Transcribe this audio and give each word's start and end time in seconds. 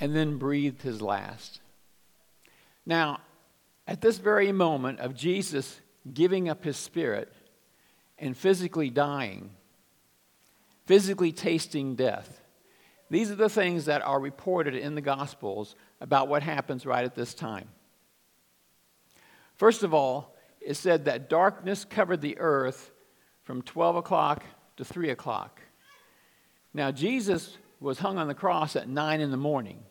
and 0.00 0.16
then 0.16 0.38
breathed 0.38 0.82
his 0.82 1.02
last. 1.02 1.60
Now, 2.86 3.20
at 3.86 4.00
this 4.00 4.18
very 4.18 4.50
moment 4.52 5.00
of 5.00 5.14
Jesus 5.14 5.80
giving 6.12 6.48
up 6.48 6.64
his 6.64 6.76
spirit 6.76 7.32
and 8.18 8.36
physically 8.36 8.90
dying, 8.90 9.50
physically 10.86 11.32
tasting 11.32 11.94
death, 11.94 12.40
these 13.10 13.30
are 13.30 13.36
the 13.36 13.48
things 13.48 13.86
that 13.86 14.02
are 14.02 14.20
reported 14.20 14.74
in 14.74 14.94
the 14.94 15.00
Gospels 15.00 15.74
about 16.00 16.28
what 16.28 16.42
happens 16.42 16.86
right 16.86 17.04
at 17.04 17.16
this 17.16 17.34
time. 17.34 17.68
First 19.56 19.82
of 19.82 19.92
all, 19.92 20.34
it 20.60 20.74
said 20.74 21.04
that 21.04 21.28
darkness 21.28 21.84
covered 21.84 22.20
the 22.20 22.38
earth 22.38 22.92
from 23.42 23.62
12 23.62 23.96
o'clock 23.96 24.44
to 24.76 24.84
3 24.84 25.10
o'clock. 25.10 25.60
Now, 26.72 26.90
Jesus 26.92 27.58
was 27.80 27.98
hung 27.98 28.16
on 28.16 28.28
the 28.28 28.34
cross 28.34 28.76
at 28.76 28.88
9 28.88 29.20
in 29.20 29.30
the 29.30 29.36
morning, 29.36 29.82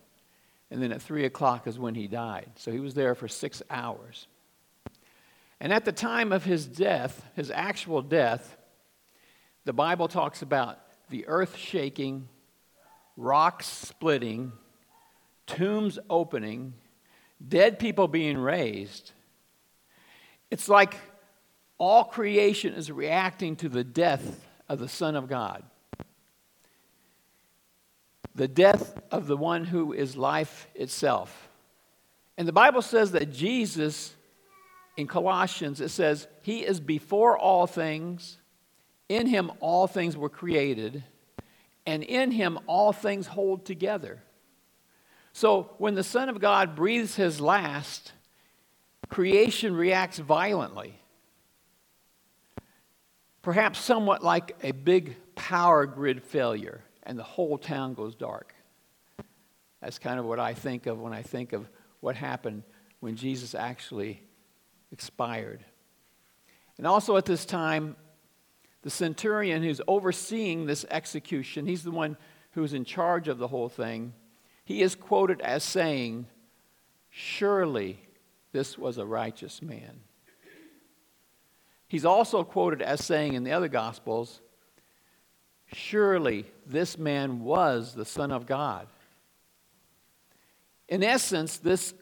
and 0.70 0.82
then 0.82 0.92
at 0.92 1.02
3 1.02 1.24
o'clock 1.24 1.66
is 1.66 1.78
when 1.78 1.94
he 1.94 2.06
died. 2.06 2.50
So 2.56 2.70
he 2.70 2.80
was 2.80 2.94
there 2.94 3.14
for 3.14 3.28
six 3.28 3.62
hours. 3.70 4.26
And 5.60 5.72
at 5.72 5.84
the 5.84 5.92
time 5.92 6.32
of 6.32 6.44
his 6.44 6.66
death, 6.66 7.24
his 7.34 7.50
actual 7.50 8.02
death, 8.02 8.56
the 9.64 9.72
Bible 9.72 10.08
talks 10.08 10.42
about 10.42 10.78
the 11.10 11.26
earth 11.26 11.56
shaking, 11.56 12.28
rocks 13.16 13.66
splitting, 13.66 14.52
tombs 15.46 15.98
opening, 16.08 16.74
dead 17.46 17.78
people 17.78 18.08
being 18.08 18.38
raised. 18.38 19.12
It's 20.50 20.68
like 20.68 20.94
all 21.78 22.04
creation 22.04 22.74
is 22.74 22.90
reacting 22.90 23.56
to 23.56 23.68
the 23.68 23.84
death 23.84 24.46
of 24.68 24.78
the 24.78 24.88
Son 24.88 25.16
of 25.16 25.28
God. 25.28 25.64
The 28.34 28.48
death 28.48 29.00
of 29.10 29.26
the 29.26 29.36
one 29.36 29.64
who 29.64 29.92
is 29.92 30.16
life 30.16 30.68
itself. 30.74 31.48
And 32.38 32.46
the 32.48 32.52
Bible 32.52 32.82
says 32.82 33.12
that 33.12 33.32
Jesus, 33.32 34.14
in 34.96 35.06
Colossians, 35.06 35.80
it 35.80 35.90
says, 35.90 36.26
He 36.42 36.60
is 36.60 36.80
before 36.80 37.36
all 37.36 37.66
things, 37.66 38.38
in 39.08 39.26
Him 39.26 39.50
all 39.60 39.86
things 39.86 40.16
were 40.16 40.28
created, 40.28 41.02
and 41.84 42.02
in 42.02 42.30
Him 42.30 42.58
all 42.66 42.92
things 42.92 43.26
hold 43.26 43.66
together. 43.66 44.22
So 45.32 45.70
when 45.78 45.94
the 45.94 46.04
Son 46.04 46.28
of 46.28 46.40
God 46.40 46.74
breathes 46.74 47.16
His 47.16 47.40
last, 47.40 48.12
creation 49.08 49.74
reacts 49.74 50.18
violently. 50.18 51.00
Perhaps 53.42 53.80
somewhat 53.80 54.22
like 54.22 54.56
a 54.62 54.72
big 54.72 55.16
power 55.34 55.86
grid 55.86 56.22
failure, 56.22 56.82
and 57.02 57.18
the 57.18 57.22
whole 57.22 57.58
town 57.58 57.94
goes 57.94 58.14
dark. 58.14 58.54
That's 59.80 59.98
kind 59.98 60.18
of 60.18 60.26
what 60.26 60.38
I 60.38 60.54
think 60.54 60.86
of 60.86 61.00
when 61.00 61.12
I 61.12 61.22
think 61.22 61.52
of 61.52 61.68
what 62.00 62.16
happened 62.16 62.62
when 63.00 63.16
Jesus 63.16 63.54
actually 63.54 64.22
expired. 64.92 65.64
And 66.76 66.86
also 66.86 67.16
at 67.16 67.24
this 67.24 67.44
time, 67.44 67.96
the 68.82 68.90
centurion 68.90 69.62
who's 69.62 69.80
overseeing 69.86 70.66
this 70.66 70.86
execution, 70.90 71.66
he's 71.66 71.82
the 71.82 71.90
one 71.90 72.16
who's 72.52 72.72
in 72.72 72.84
charge 72.84 73.28
of 73.28 73.38
the 73.38 73.48
whole 73.48 73.68
thing, 73.68 74.14
he 74.64 74.82
is 74.82 74.94
quoted 74.94 75.40
as 75.40 75.62
saying, 75.62 76.26
Surely 77.10 77.98
this 78.52 78.78
was 78.78 78.98
a 78.98 79.04
righteous 79.04 79.60
man. 79.62 80.00
He's 81.88 82.04
also 82.04 82.44
quoted 82.44 82.82
as 82.82 83.04
saying 83.04 83.34
in 83.34 83.42
the 83.42 83.50
other 83.52 83.68
Gospels, 83.68 84.40
Surely 85.72 86.46
this 86.66 86.98
man 86.98 87.40
was 87.40 87.94
the 87.94 88.04
Son 88.04 88.32
of 88.32 88.46
God. 88.46 88.88
In 90.88 91.02
essence, 91.04 91.58
this 91.58 91.94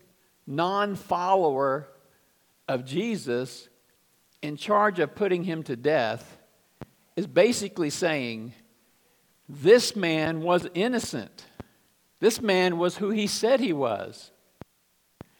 non 0.47 0.97
follower 0.97 1.89
of 2.66 2.84
Jesus, 2.84 3.69
in 4.41 4.56
charge 4.56 4.98
of 4.98 5.14
putting 5.14 5.44
him 5.44 5.62
to 5.64 5.77
death, 5.77 6.39
is 7.17 7.27
basically 7.27 7.90
saying, 7.90 8.55
This 9.48 9.95
man 9.95 10.40
was 10.40 10.67
innocent. 10.74 11.45
This 12.20 12.40
man 12.40 12.78
was 12.78 12.96
who 12.96 13.11
he 13.11 13.27
said 13.27 13.61
he 13.61 13.73
was. 13.73 14.30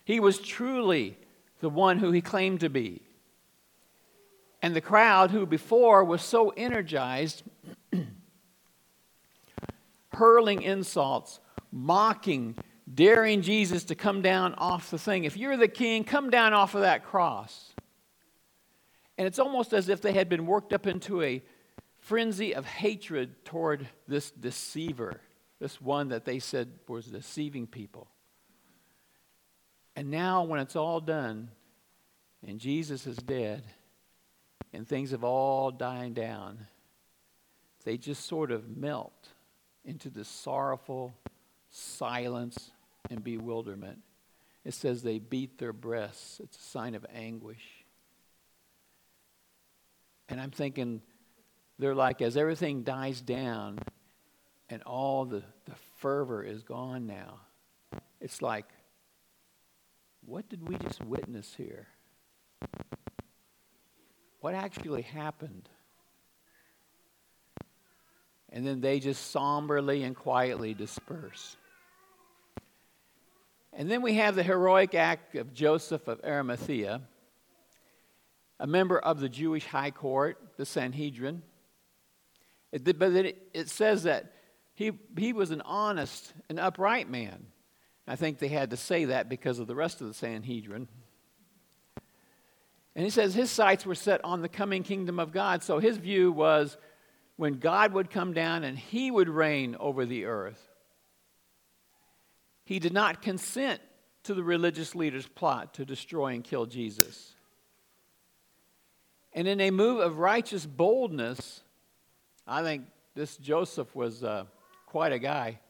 He 0.05 0.21
was 0.21 0.39
truly 0.39 1.19
the 1.61 1.71
one 1.71 1.99
who 1.99 2.13
he 2.13 2.21
claimed 2.21 2.61
to 2.61 2.69
be. 2.69 3.03
And 4.63 4.75
the 4.75 4.81
crowd, 4.81 5.31
who 5.31 5.47
before 5.47 6.03
was 6.05 6.23
so 6.23 6.51
energized, 6.51 7.43
hurling 10.19 10.63
insults, 10.63 11.41
mocking, 11.71 12.57
daring 12.93 13.43
Jesus 13.43 13.85
to 13.85 13.95
come 13.95 14.23
down 14.23 14.55
off 14.55 14.91
the 14.91 14.99
thing. 14.99 15.25
If 15.25 15.37
you're 15.37 15.57
the 15.57 15.69
king, 15.69 16.05
come 16.05 16.31
down 16.31 16.53
off 16.53 16.75
of 16.75 16.83
that 16.83 17.05
cross. 17.05 17.73
And 19.17 19.27
it's 19.27 19.39
almost 19.39 19.73
as 19.73 19.89
if 19.89 20.01
they 20.01 20.13
had 20.13 20.29
been 20.29 20.47
worked 20.47 20.73
up 20.73 20.87
into 20.87 21.23
a 21.23 21.43
frenzy 21.99 22.55
of 22.55 22.65
hatred 22.65 23.45
toward 23.45 23.89
this 24.07 24.31
deceiver, 24.31 25.21
this 25.61 25.81
one 25.81 26.09
that 26.09 26.25
they 26.25 26.39
said 26.39 26.71
was 26.89 27.07
deceiving 27.07 27.67
people. 27.67 28.09
And 29.97 30.11
now, 30.11 30.45
when 30.45 30.61
it's 30.61 30.77
all 30.77 31.01
done, 31.01 31.51
and 32.47 32.61
Jesus 32.61 33.07
is 33.07 33.17
dead, 33.17 33.65
and 34.73 34.87
things 34.87 35.11
have 35.11 35.25
all 35.25 35.73
died 35.73 36.15
down, 36.15 36.67
they 37.85 37.97
just 37.97 38.27
sort 38.27 38.53
of 38.53 38.77
melt 38.77 39.29
into 39.89 40.11
this 40.11 40.29
sorrowful 40.29 41.15
silence 41.71 42.71
and 43.11 43.25
bewilderment. 43.25 43.99
It 44.65 44.75
says 44.75 45.03
they 45.03 45.19
beat 45.19 45.59
their 45.59 45.73
breasts, 45.73 46.41
it's 46.43 46.59
a 46.59 46.63
sign 46.63 46.95
of 46.95 47.07
anguish. 47.15 47.65
And 50.29 50.39
I'm 50.39 50.51
thinking, 50.51 51.01
they're 51.79 51.95
like, 51.95 52.21
as 52.21 52.37
everything 52.37 52.83
dies 52.83 53.23
down 53.23 53.79
and 54.69 54.83
all 54.83 55.25
the, 55.25 55.43
the 55.65 55.75
fervor 55.97 56.43
is 56.43 56.63
gone 56.63 57.07
now, 57.07 57.41
it's 58.21 58.43
like, 58.43 58.67
what 60.27 60.51
did 60.51 60.69
we 60.69 60.77
just 60.77 61.03
witness 61.03 61.55
here? 61.57 61.87
What 64.41 64.55
actually 64.55 65.03
happened? 65.03 65.71
And 68.51 68.67
then 68.67 68.81
they 68.81 69.01
just 69.01 69.31
somberly 69.31 70.03
and 70.05 70.17
quietly 70.17 70.75
disperse. 70.75 71.57
And 73.73 73.91
then 73.91 74.03
we 74.03 74.15
have 74.15 74.35
the 74.35 74.43
heroic 74.43 74.95
act 74.95 75.37
of 75.37 75.53
Joseph 75.53 76.09
of 76.09 76.21
Arimathea, 76.25 77.03
a 78.59 78.67
member 78.67 78.99
of 78.99 79.21
the 79.21 79.29
Jewish 79.29 79.67
high 79.67 79.91
court, 79.91 80.39
the 80.57 80.67
Sanhedrin. 80.67 81.43
It, 82.73 82.99
but 82.99 83.13
it, 83.13 83.49
it 83.55 83.69
says 83.69 84.03
that 84.03 84.33
he, 84.75 84.93
he 85.17 85.33
was 85.33 85.51
an 85.51 85.61
honest 85.61 86.33
and 86.49 86.59
upright 86.59 87.09
man. 87.09 87.47
I 88.07 88.17
think 88.17 88.39
they 88.39 88.49
had 88.49 88.71
to 88.71 88.77
say 88.77 89.07
that 89.07 89.29
because 89.29 89.59
of 89.59 89.67
the 89.67 89.75
rest 89.75 90.01
of 90.01 90.09
the 90.09 90.15
Sanhedrin. 90.15 90.89
And 92.97 93.05
he 93.05 93.11
says 93.11 93.35
his 93.35 93.51
sights 93.51 93.87
were 93.87 93.95
set 93.95 94.25
on 94.25 94.43
the 94.43 94.49
coming 94.49 94.83
kingdom 94.83 95.21
of 95.21 95.31
God. 95.31 95.63
So 95.63 95.79
his 95.79 95.99
view 95.99 96.33
was 96.33 96.77
when 97.39 97.55
God 97.55 97.95
would 97.95 98.11
come 98.11 98.35
down 98.35 98.63
and 98.63 98.79
he 98.79 99.11
would 99.11 99.31
reign 99.31 99.75
over 99.81 100.05
the 100.05 100.27
earth. 100.27 100.63
He 102.65 102.79
did 102.79 102.93
not 102.93 103.23
consent 103.23 103.81
to 104.25 104.35
the 104.35 104.45
religious 104.45 104.95
leaders' 104.95 105.27
plot 105.27 105.73
to 105.75 105.87
destroy 105.87 106.35
and 106.35 106.45
kill 106.45 106.67
Jesus. 106.67 107.33
And 109.33 109.49
in 109.49 109.59
a 109.59 109.71
move 109.71 110.01
of 110.01 110.19
righteous 110.19 110.67
boldness, 110.67 111.63
I 112.47 112.63
think 112.63 112.85
this 113.15 113.39
Joseph 113.39 113.95
was 113.97 114.23
uh, 114.23 114.45
quite 114.87 115.13
a 115.13 115.19
guy 115.19 115.61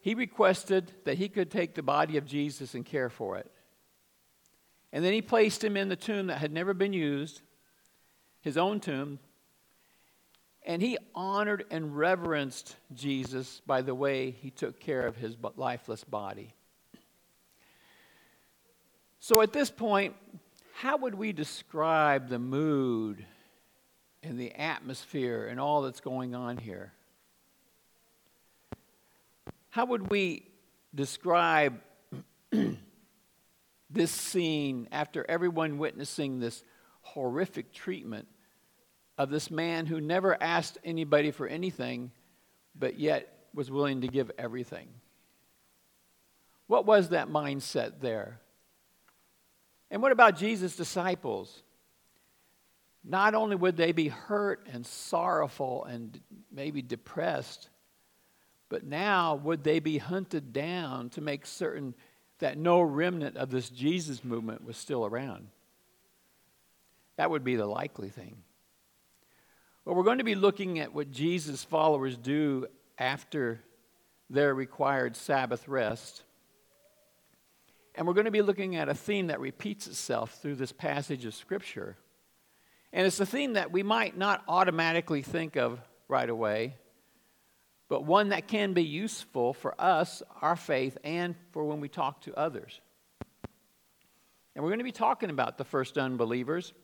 he 0.00 0.14
requested 0.14 0.92
that 1.04 1.18
he 1.18 1.28
could 1.28 1.50
take 1.50 1.74
the 1.74 1.82
body 1.82 2.16
of 2.16 2.24
Jesus 2.24 2.74
and 2.74 2.84
care 2.84 3.10
for 3.10 3.36
it. 3.36 3.50
And 4.92 5.04
then 5.04 5.12
he 5.12 5.22
placed 5.22 5.62
him 5.62 5.76
in 5.76 5.88
the 5.88 5.96
tomb 5.96 6.28
that 6.28 6.38
had 6.38 6.52
never 6.52 6.74
been 6.74 6.94
used, 6.94 7.42
his 8.40 8.56
own 8.56 8.80
tomb. 8.80 9.18
And 10.64 10.82
he 10.82 10.98
honored 11.14 11.64
and 11.70 11.96
reverenced 11.96 12.76
Jesus 12.94 13.62
by 13.66 13.82
the 13.82 13.94
way 13.94 14.30
he 14.30 14.50
took 14.50 14.78
care 14.78 15.06
of 15.06 15.16
his 15.16 15.34
lifeless 15.56 16.04
body. 16.04 16.54
So 19.20 19.40
at 19.40 19.52
this 19.52 19.70
point, 19.70 20.16
how 20.74 20.96
would 20.98 21.14
we 21.14 21.32
describe 21.32 22.28
the 22.28 22.38
mood 22.38 23.24
and 24.22 24.38
the 24.38 24.52
atmosphere 24.52 25.46
and 25.46 25.60
all 25.60 25.82
that's 25.82 26.00
going 26.00 26.34
on 26.34 26.56
here? 26.56 26.92
How 29.70 29.86
would 29.86 30.10
we 30.10 30.48
describe 30.94 31.80
this 33.90 34.10
scene 34.10 34.88
after 34.90 35.24
everyone 35.28 35.78
witnessing 35.78 36.40
this 36.40 36.64
horrific 37.02 37.72
treatment 37.72 38.26
of 39.20 39.28
this 39.28 39.50
man 39.50 39.84
who 39.84 40.00
never 40.00 40.42
asked 40.42 40.78
anybody 40.82 41.30
for 41.30 41.46
anything, 41.46 42.10
but 42.74 42.98
yet 42.98 43.30
was 43.52 43.70
willing 43.70 44.00
to 44.00 44.08
give 44.08 44.30
everything? 44.38 44.88
What 46.68 46.86
was 46.86 47.10
that 47.10 47.28
mindset 47.28 48.00
there? 48.00 48.40
And 49.90 50.00
what 50.00 50.10
about 50.10 50.38
Jesus' 50.38 50.74
disciples? 50.74 51.62
Not 53.04 53.34
only 53.34 53.56
would 53.56 53.76
they 53.76 53.92
be 53.92 54.08
hurt 54.08 54.66
and 54.72 54.86
sorrowful 54.86 55.84
and 55.84 56.18
maybe 56.50 56.80
depressed, 56.80 57.68
but 58.70 58.84
now 58.84 59.34
would 59.34 59.62
they 59.62 59.80
be 59.80 59.98
hunted 59.98 60.54
down 60.54 61.10
to 61.10 61.20
make 61.20 61.44
certain 61.44 61.94
that 62.38 62.56
no 62.56 62.80
remnant 62.80 63.36
of 63.36 63.50
this 63.50 63.68
Jesus 63.68 64.24
movement 64.24 64.64
was 64.64 64.78
still 64.78 65.04
around? 65.04 65.48
That 67.16 67.30
would 67.30 67.44
be 67.44 67.56
the 67.56 67.66
likely 67.66 68.08
thing. 68.08 68.44
Well, 69.84 69.94
we're 69.94 70.04
going 70.04 70.18
to 70.18 70.24
be 70.24 70.34
looking 70.34 70.78
at 70.78 70.94
what 70.94 71.10
Jesus' 71.10 71.64
followers 71.64 72.16
do 72.16 72.66
after 72.98 73.60
their 74.28 74.54
required 74.54 75.16
Sabbath 75.16 75.66
rest. 75.68 76.22
And 77.94 78.06
we're 78.06 78.12
going 78.14 78.26
to 78.26 78.30
be 78.30 78.42
looking 78.42 78.76
at 78.76 78.90
a 78.90 78.94
theme 78.94 79.28
that 79.28 79.40
repeats 79.40 79.86
itself 79.86 80.38
through 80.42 80.56
this 80.56 80.70
passage 80.70 81.24
of 81.24 81.34
Scripture. 81.34 81.96
And 82.92 83.06
it's 83.06 83.20
a 83.20 83.26
theme 83.26 83.54
that 83.54 83.72
we 83.72 83.82
might 83.82 84.18
not 84.18 84.44
automatically 84.48 85.22
think 85.22 85.56
of 85.56 85.80
right 86.08 86.28
away, 86.28 86.74
but 87.88 88.04
one 88.04 88.28
that 88.28 88.48
can 88.48 88.74
be 88.74 88.84
useful 88.84 89.54
for 89.54 89.74
us, 89.80 90.22
our 90.42 90.56
faith, 90.56 90.98
and 91.04 91.34
for 91.52 91.64
when 91.64 91.80
we 91.80 91.88
talk 91.88 92.20
to 92.22 92.34
others. 92.34 92.80
And 94.54 94.62
we're 94.62 94.70
going 94.70 94.78
to 94.78 94.84
be 94.84 94.92
talking 94.92 95.30
about 95.30 95.56
the 95.56 95.64
first 95.64 95.96
unbelievers, 95.96 96.74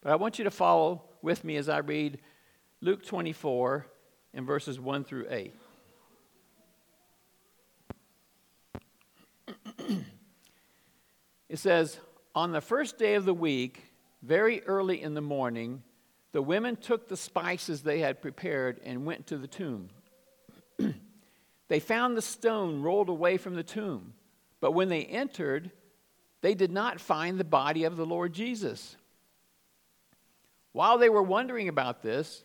but 0.00 0.10
I 0.10 0.16
want 0.16 0.38
you 0.38 0.44
to 0.44 0.50
follow 0.50 1.04
with 1.22 1.44
me 1.44 1.56
as 1.56 1.68
I 1.68 1.78
read 1.78 2.18
Luke 2.84 3.06
24 3.06 3.86
in 4.34 4.44
verses 4.44 4.80
1 4.80 5.04
through 5.04 5.26
8. 5.30 5.54
It 11.48 11.58
says, 11.60 12.00
On 12.34 12.50
the 12.50 12.60
first 12.60 12.98
day 12.98 13.14
of 13.14 13.24
the 13.24 13.32
week, 13.32 13.84
very 14.20 14.64
early 14.64 15.00
in 15.00 15.14
the 15.14 15.20
morning, 15.20 15.84
the 16.32 16.42
women 16.42 16.74
took 16.74 17.06
the 17.06 17.16
spices 17.16 17.82
they 17.82 18.00
had 18.00 18.20
prepared 18.20 18.80
and 18.84 19.06
went 19.06 19.28
to 19.28 19.38
the 19.38 19.46
tomb. 19.46 19.88
they 21.68 21.78
found 21.78 22.16
the 22.16 22.22
stone 22.22 22.82
rolled 22.82 23.08
away 23.08 23.36
from 23.36 23.54
the 23.54 23.62
tomb, 23.62 24.12
but 24.60 24.72
when 24.72 24.88
they 24.88 25.04
entered, 25.04 25.70
they 26.40 26.54
did 26.54 26.72
not 26.72 27.00
find 27.00 27.38
the 27.38 27.44
body 27.44 27.84
of 27.84 27.96
the 27.96 28.06
Lord 28.06 28.32
Jesus. 28.32 28.96
While 30.72 30.98
they 30.98 31.10
were 31.10 31.22
wondering 31.22 31.68
about 31.68 32.02
this, 32.02 32.42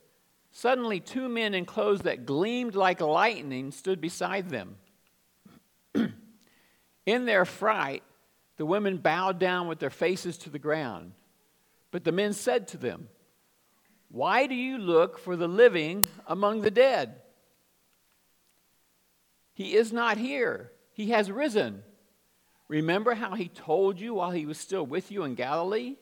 suddenly 0.58 1.00
two 1.00 1.30
men 1.30 1.54
in 1.54 1.66
clothes 1.66 2.02
that 2.02 2.26
gleamed 2.26 2.74
like 2.74 3.00
lightning 3.00 3.72
stood 3.72 4.02
beside 4.02 4.50
them. 4.50 4.76
in 7.06 7.26
their 7.26 7.46
fright, 7.46 8.02
the 8.58 8.66
women 8.66 8.98
bowed 8.98 9.38
down 9.38 9.68
with 9.68 9.78
their 9.78 9.92
faces 9.92 10.36
to 10.36 10.50
the 10.50 10.58
ground. 10.58 11.12
But 11.92 12.06
the 12.06 12.12
men 12.12 12.34
said 12.34 12.68
to 12.70 12.78
them, 12.78 13.08
Why 14.10 14.48
do 14.48 14.56
you 14.56 14.80
look 14.80 15.20
for 15.20 15.36
the 15.36 15.48
living 15.48 16.08
among 16.26 16.62
the 16.62 16.72
dead? 16.72 17.22
He 19.54 19.76
is 19.76 19.94
not 19.94 20.18
here, 20.18 20.72
he 20.92 21.12
has 21.12 21.30
risen. 21.30 21.84
Remember 22.68 23.14
how 23.14 23.36
he 23.36 23.48
told 23.48 24.00
you 24.00 24.16
while 24.16 24.32
he 24.32 24.48
was 24.48 24.58
still 24.58 24.88
with 24.88 25.12
you 25.12 25.24
in 25.24 25.36
Galilee? 25.36 25.98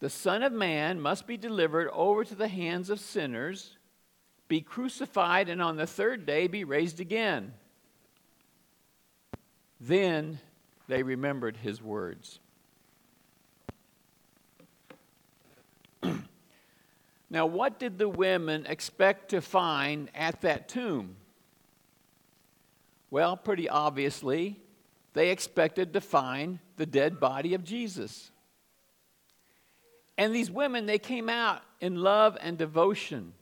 The 0.00 0.10
Son 0.10 0.42
of 0.42 0.52
Man 0.52 1.00
must 1.00 1.26
be 1.26 1.36
delivered 1.36 1.88
over 1.90 2.24
to 2.24 2.34
the 2.34 2.48
hands 2.48 2.90
of 2.90 3.00
sinners, 3.00 3.76
be 4.46 4.60
crucified, 4.60 5.48
and 5.48 5.62
on 5.62 5.76
the 5.76 5.86
third 5.86 6.26
day 6.26 6.46
be 6.46 6.64
raised 6.64 7.00
again. 7.00 7.54
Then 9.80 10.38
they 10.86 11.02
remembered 11.02 11.56
his 11.56 11.82
words. 11.82 12.40
now, 17.30 17.46
what 17.46 17.78
did 17.78 17.98
the 17.98 18.08
women 18.08 18.66
expect 18.66 19.30
to 19.30 19.40
find 19.40 20.10
at 20.14 20.42
that 20.42 20.68
tomb? 20.68 21.16
Well, 23.10 23.36
pretty 23.36 23.68
obviously, 23.68 24.60
they 25.14 25.30
expected 25.30 25.94
to 25.94 26.00
find 26.02 26.58
the 26.76 26.86
dead 26.86 27.18
body 27.18 27.54
of 27.54 27.64
Jesus. 27.64 28.30
And 30.18 30.34
these 30.34 30.50
women, 30.50 30.86
they 30.86 30.98
came 30.98 31.28
out 31.28 31.62
in 31.80 31.96
love 31.96 32.36
and 32.40 32.56
devotion. 32.56 33.32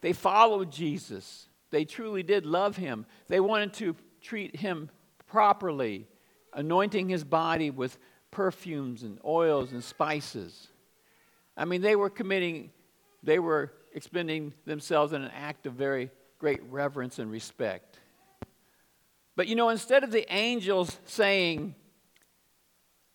They 0.00 0.12
followed 0.12 0.72
Jesus. 0.72 1.48
They 1.70 1.84
truly 1.84 2.22
did 2.22 2.44
love 2.44 2.76
him. 2.76 3.06
They 3.28 3.40
wanted 3.40 3.72
to 3.74 3.96
treat 4.20 4.56
him 4.56 4.90
properly, 5.26 6.06
anointing 6.52 7.08
his 7.08 7.24
body 7.24 7.70
with 7.70 7.98
perfumes 8.30 9.02
and 9.04 9.18
oils 9.24 9.72
and 9.72 9.82
spices. 9.82 10.68
I 11.56 11.64
mean, 11.64 11.82
they 11.82 11.96
were 11.96 12.10
committing, 12.10 12.70
they 13.22 13.38
were 13.38 13.72
expending 13.94 14.54
themselves 14.64 15.12
in 15.12 15.22
an 15.22 15.30
act 15.34 15.66
of 15.66 15.74
very 15.74 16.10
great 16.38 16.62
reverence 16.64 17.18
and 17.18 17.30
respect. 17.30 17.98
But 19.36 19.46
you 19.46 19.54
know, 19.54 19.68
instead 19.68 20.02
of 20.02 20.10
the 20.10 20.30
angels 20.32 20.98
saying, 21.04 21.74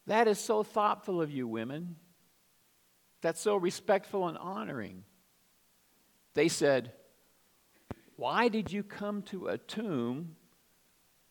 That 0.07 0.27
is 0.27 0.39
so 0.39 0.63
thoughtful 0.63 1.21
of 1.21 1.31
you, 1.31 1.47
women, 1.47 1.95
that's 3.21 3.39
so 3.39 3.55
respectful 3.55 4.27
and 4.27 4.37
honoring, 4.37 5.03
they 6.33 6.47
said, 6.47 6.93
Why 8.15 8.47
did 8.47 8.71
you 8.71 8.83
come 8.83 9.21
to 9.23 9.47
a 9.47 9.57
tomb 9.57 10.35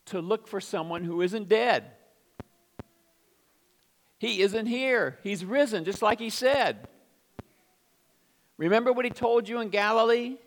to 0.07 0.21
look 0.21 0.47
for 0.47 0.59
someone 0.59 1.03
who 1.03 1.21
isn't 1.21 1.47
dead. 1.47 1.91
He 4.19 4.41
isn't 4.41 4.65
here. 4.65 5.19
He's 5.21 5.45
risen, 5.45 5.85
just 5.85 6.01
like 6.01 6.19
he 6.19 6.29
said. 6.29 6.87
Remember 8.57 8.91
what 8.91 9.05
he 9.05 9.11
told 9.11 9.47
you 9.47 9.59
in 9.59 9.69
Galilee? 9.69 10.37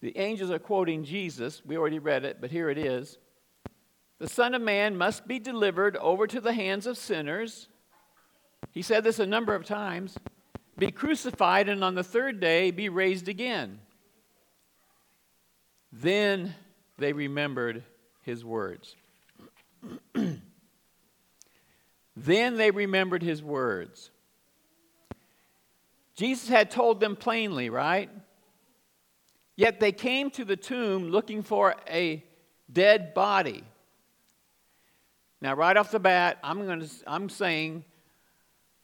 The 0.00 0.16
angels 0.16 0.50
are 0.50 0.58
quoting 0.58 1.04
Jesus. 1.04 1.62
We 1.64 1.76
already 1.76 1.98
read 1.98 2.24
it, 2.24 2.40
but 2.40 2.50
here 2.50 2.68
it 2.70 2.78
is. 2.78 3.18
The 4.24 4.30
Son 4.30 4.54
of 4.54 4.62
Man 4.62 4.96
must 4.96 5.28
be 5.28 5.38
delivered 5.38 5.98
over 5.98 6.26
to 6.26 6.40
the 6.40 6.54
hands 6.54 6.86
of 6.86 6.96
sinners. 6.96 7.68
He 8.72 8.80
said 8.80 9.04
this 9.04 9.18
a 9.18 9.26
number 9.26 9.54
of 9.54 9.66
times. 9.66 10.16
Be 10.78 10.90
crucified, 10.90 11.68
and 11.68 11.84
on 11.84 11.94
the 11.94 12.02
third 12.02 12.40
day 12.40 12.70
be 12.70 12.88
raised 12.88 13.28
again. 13.28 13.80
Then 15.92 16.54
they 16.96 17.12
remembered 17.12 17.84
his 18.22 18.42
words. 18.42 18.96
then 20.14 20.40
they 22.56 22.70
remembered 22.70 23.22
his 23.22 23.42
words. 23.42 24.08
Jesus 26.16 26.48
had 26.48 26.70
told 26.70 26.98
them 26.98 27.14
plainly, 27.14 27.68
right? 27.68 28.08
Yet 29.54 29.80
they 29.80 29.92
came 29.92 30.30
to 30.30 30.46
the 30.46 30.56
tomb 30.56 31.10
looking 31.10 31.42
for 31.42 31.76
a 31.86 32.24
dead 32.72 33.12
body. 33.12 33.64
Now, 35.44 35.52
right 35.52 35.76
off 35.76 35.90
the 35.90 36.00
bat, 36.00 36.38
I'm, 36.42 36.64
going 36.64 36.80
to, 36.80 36.88
I'm 37.06 37.28
saying, 37.28 37.84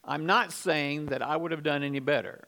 I'm 0.04 0.26
not 0.26 0.52
saying 0.52 1.06
that 1.06 1.22
I 1.22 1.34
would 1.34 1.52
have 1.52 1.62
done 1.62 1.82
any 1.82 2.00
better. 2.00 2.44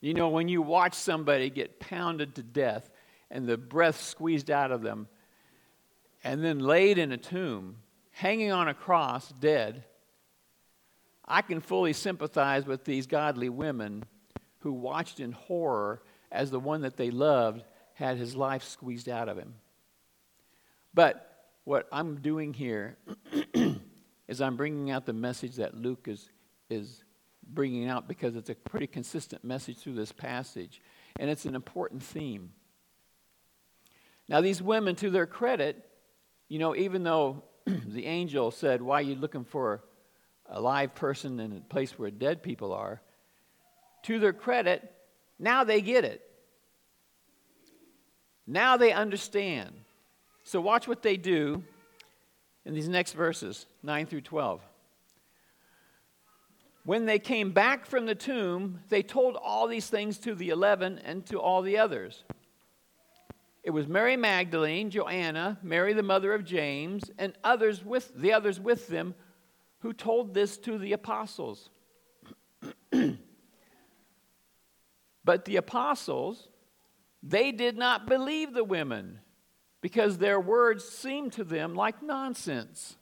You 0.00 0.14
know, 0.14 0.30
when 0.30 0.48
you 0.48 0.62
watch 0.62 0.94
somebody 0.94 1.50
get 1.50 1.78
pounded 1.78 2.36
to 2.36 2.42
death, 2.42 2.90
and 3.30 3.46
the 3.46 3.58
breath 3.58 4.00
squeezed 4.00 4.50
out 4.50 4.72
of 4.72 4.80
them, 4.80 5.08
and 6.24 6.42
then 6.42 6.58
laid 6.58 6.96
in 6.96 7.12
a 7.12 7.18
tomb, 7.18 7.76
hanging 8.12 8.50
on 8.50 8.66
a 8.66 8.72
cross, 8.72 9.28
dead, 9.40 9.84
I 11.22 11.42
can 11.42 11.60
fully 11.60 11.92
sympathize 11.92 12.64
with 12.64 12.86
these 12.86 13.06
godly 13.06 13.50
women 13.50 14.04
who 14.60 14.72
watched 14.72 15.20
in 15.20 15.32
horror 15.32 16.00
as 16.32 16.50
the 16.50 16.60
one 16.60 16.80
that 16.80 16.96
they 16.96 17.10
loved 17.10 17.62
had 17.92 18.16
his 18.16 18.34
life 18.34 18.64
squeezed 18.64 19.10
out 19.10 19.28
of 19.28 19.36
him. 19.36 19.52
But 20.94 21.33
what 21.64 21.88
I'm 21.90 22.20
doing 22.20 22.52
here 22.52 22.96
is 24.28 24.40
I'm 24.40 24.56
bringing 24.56 24.90
out 24.90 25.06
the 25.06 25.12
message 25.12 25.56
that 25.56 25.74
Luke 25.74 26.06
is, 26.08 26.30
is 26.70 27.04
bringing 27.46 27.88
out 27.88 28.06
because 28.06 28.36
it's 28.36 28.50
a 28.50 28.54
pretty 28.54 28.86
consistent 28.86 29.44
message 29.44 29.78
through 29.78 29.94
this 29.94 30.12
passage, 30.12 30.80
and 31.18 31.30
it's 31.30 31.46
an 31.46 31.54
important 31.54 32.02
theme. 32.02 32.50
Now, 34.28 34.40
these 34.40 34.62
women, 34.62 34.96
to 34.96 35.10
their 35.10 35.26
credit, 35.26 35.84
you 36.48 36.58
know, 36.58 36.74
even 36.74 37.02
though 37.02 37.42
the 37.66 38.06
angel 38.06 38.50
said, 38.50 38.80
Why 38.80 38.98
are 38.98 39.02
you 39.02 39.14
looking 39.14 39.44
for 39.44 39.84
a 40.46 40.60
live 40.60 40.94
person 40.94 41.40
in 41.40 41.52
a 41.56 41.60
place 41.60 41.98
where 41.98 42.10
dead 42.10 42.42
people 42.42 42.72
are? 42.72 43.00
To 44.04 44.18
their 44.18 44.32
credit, 44.32 44.92
now 45.38 45.64
they 45.64 45.80
get 45.80 46.04
it. 46.04 46.20
Now 48.46 48.76
they 48.76 48.92
understand. 48.92 49.74
So, 50.44 50.60
watch 50.60 50.86
what 50.86 51.02
they 51.02 51.16
do 51.16 51.64
in 52.66 52.74
these 52.74 52.88
next 52.88 53.12
verses 53.12 53.66
9 53.82 54.06
through 54.06 54.20
12. 54.20 54.60
When 56.84 57.06
they 57.06 57.18
came 57.18 57.52
back 57.52 57.86
from 57.86 58.04
the 58.04 58.14
tomb, 58.14 58.80
they 58.90 59.02
told 59.02 59.36
all 59.36 59.66
these 59.66 59.88
things 59.88 60.18
to 60.18 60.34
the 60.34 60.50
eleven 60.50 60.98
and 60.98 61.24
to 61.26 61.40
all 61.40 61.62
the 61.62 61.78
others. 61.78 62.24
It 63.62 63.70
was 63.70 63.88
Mary 63.88 64.18
Magdalene, 64.18 64.90
Joanna, 64.90 65.58
Mary 65.62 65.94
the 65.94 66.02
mother 66.02 66.34
of 66.34 66.44
James, 66.44 67.10
and 67.16 67.32
others 67.42 67.82
with 67.82 68.12
the 68.14 68.34
others 68.34 68.60
with 68.60 68.88
them 68.88 69.14
who 69.78 69.94
told 69.94 70.34
this 70.34 70.58
to 70.58 70.76
the 70.76 70.92
apostles. 70.92 71.70
but 75.24 75.46
the 75.46 75.56
apostles 75.56 76.48
they 77.22 77.50
did 77.50 77.78
not 77.78 78.06
believe 78.06 78.52
the 78.52 78.62
women 78.62 79.20
because 79.84 80.16
their 80.16 80.40
words 80.40 80.82
seemed 80.82 81.34
to 81.34 81.44
them 81.44 81.74
like 81.74 82.02
nonsense. 82.02 82.96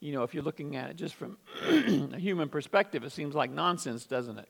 You 0.00 0.10
know, 0.10 0.24
if 0.24 0.34
you're 0.34 0.42
looking 0.42 0.74
at 0.74 0.90
it 0.90 0.96
just 0.96 1.14
from 1.14 1.38
a 1.64 2.18
human 2.18 2.48
perspective, 2.48 3.04
it 3.04 3.12
seems 3.12 3.32
like 3.32 3.52
nonsense, 3.52 4.04
doesn't 4.04 4.36
it? 4.36 4.48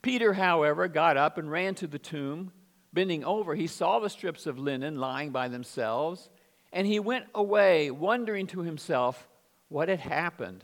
Peter, 0.00 0.32
however, 0.32 0.86
got 0.86 1.16
up 1.16 1.38
and 1.38 1.50
ran 1.50 1.74
to 1.74 1.88
the 1.88 1.98
tomb. 1.98 2.52
Bending 2.92 3.24
over, 3.24 3.56
he 3.56 3.66
saw 3.66 3.98
the 3.98 4.08
strips 4.08 4.46
of 4.46 4.60
linen 4.60 5.00
lying 5.00 5.30
by 5.30 5.48
themselves, 5.48 6.30
and 6.72 6.86
he 6.86 7.00
went 7.00 7.24
away, 7.34 7.90
wondering 7.90 8.46
to 8.46 8.60
himself 8.60 9.26
what 9.68 9.88
had 9.88 9.98
happened. 9.98 10.62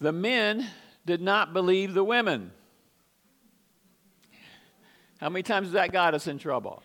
The 0.00 0.12
men 0.12 0.68
did 1.06 1.22
not 1.22 1.52
believe 1.52 1.94
the 1.94 2.02
women. 2.02 2.50
How 5.18 5.28
many 5.28 5.42
times 5.42 5.68
has 5.68 5.72
that 5.74 5.92
got 5.92 6.14
us 6.14 6.26
in 6.26 6.38
trouble? 6.38 6.82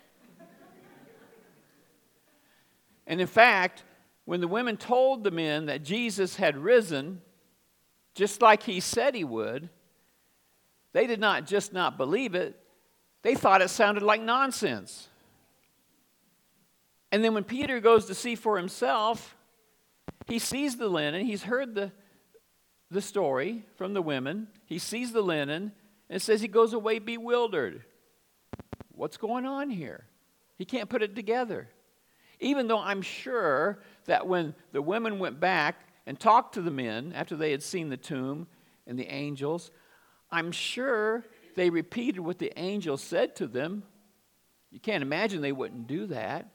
And 3.05 3.21
in 3.21 3.27
fact, 3.27 3.83
when 4.25 4.41
the 4.41 4.47
women 4.47 4.77
told 4.77 5.23
the 5.23 5.31
men 5.31 5.67
that 5.67 5.83
Jesus 5.83 6.35
had 6.35 6.57
risen, 6.57 7.21
just 8.15 8.41
like 8.41 8.63
he 8.63 8.79
said 8.79 9.15
he 9.15 9.23
would, 9.23 9.69
they 10.93 11.07
did 11.07 11.19
not 11.19 11.45
just 11.45 11.73
not 11.73 11.97
believe 11.97 12.33
it, 12.35 12.59
they 13.21 13.35
thought 13.35 13.61
it 13.61 13.69
sounded 13.69 14.03
like 14.03 14.21
nonsense. 14.21 15.09
And 17.11 17.23
then 17.23 17.33
when 17.33 17.43
Peter 17.43 17.79
goes 17.79 18.05
to 18.05 18.15
see 18.15 18.35
for 18.35 18.57
himself, 18.57 19.35
he 20.27 20.39
sees 20.39 20.77
the 20.77 20.87
linen, 20.87 21.25
he's 21.25 21.43
heard 21.43 21.75
the, 21.75 21.91
the 22.89 23.01
story 23.01 23.63
from 23.75 23.93
the 23.93 24.01
women, 24.01 24.47
he 24.65 24.79
sees 24.79 25.11
the 25.11 25.21
linen, 25.21 25.73
and 26.09 26.21
says 26.21 26.41
he 26.41 26.47
goes 26.47 26.73
away 26.73 26.99
bewildered. 26.99 27.83
What's 28.93 29.17
going 29.17 29.45
on 29.45 29.69
here? 29.69 30.05
He 30.57 30.65
can't 30.65 30.89
put 30.89 31.03
it 31.03 31.15
together. 31.15 31.67
Even 32.39 32.67
though 32.67 32.79
I'm 32.79 33.01
sure 33.01 33.79
that 34.05 34.27
when 34.27 34.55
the 34.71 34.81
women 34.81 35.19
went 35.19 35.39
back 35.39 35.87
and 36.05 36.19
talked 36.19 36.55
to 36.55 36.61
the 36.61 36.71
men 36.71 37.13
after 37.15 37.35
they 37.35 37.51
had 37.51 37.63
seen 37.63 37.89
the 37.89 37.97
tomb 37.97 38.47
and 38.85 38.97
the 38.97 39.07
angels, 39.07 39.71
I'm 40.31 40.51
sure 40.51 41.25
they 41.55 41.69
repeated 41.69 42.19
what 42.19 42.39
the 42.39 42.57
angel 42.59 42.97
said 42.97 43.35
to 43.37 43.47
them. 43.47 43.83
You 44.71 44.79
can't 44.79 45.03
imagine 45.03 45.41
they 45.41 45.51
wouldn't 45.51 45.87
do 45.87 46.07
that. 46.07 46.49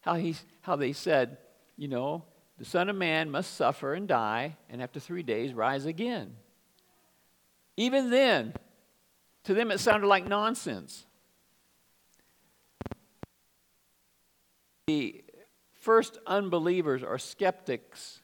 How, 0.00 0.14
he, 0.14 0.34
how 0.62 0.76
they 0.76 0.92
said, 0.92 1.38
you 1.76 1.88
know, 1.88 2.24
the 2.58 2.64
Son 2.64 2.88
of 2.88 2.96
Man 2.96 3.30
must 3.30 3.54
suffer 3.54 3.94
and 3.94 4.06
die, 4.06 4.56
and 4.68 4.82
after 4.82 5.00
three 5.00 5.22
days 5.22 5.54
rise 5.54 5.86
again. 5.86 6.36
Even 7.76 8.10
then, 8.10 8.52
to 9.44 9.54
them 9.54 9.70
it 9.70 9.78
sounded 9.78 10.06
like 10.06 10.28
nonsense. 10.28 11.06
The 14.90 15.22
first 15.82 16.18
unbelievers 16.26 17.04
or 17.04 17.16
skeptics 17.16 18.18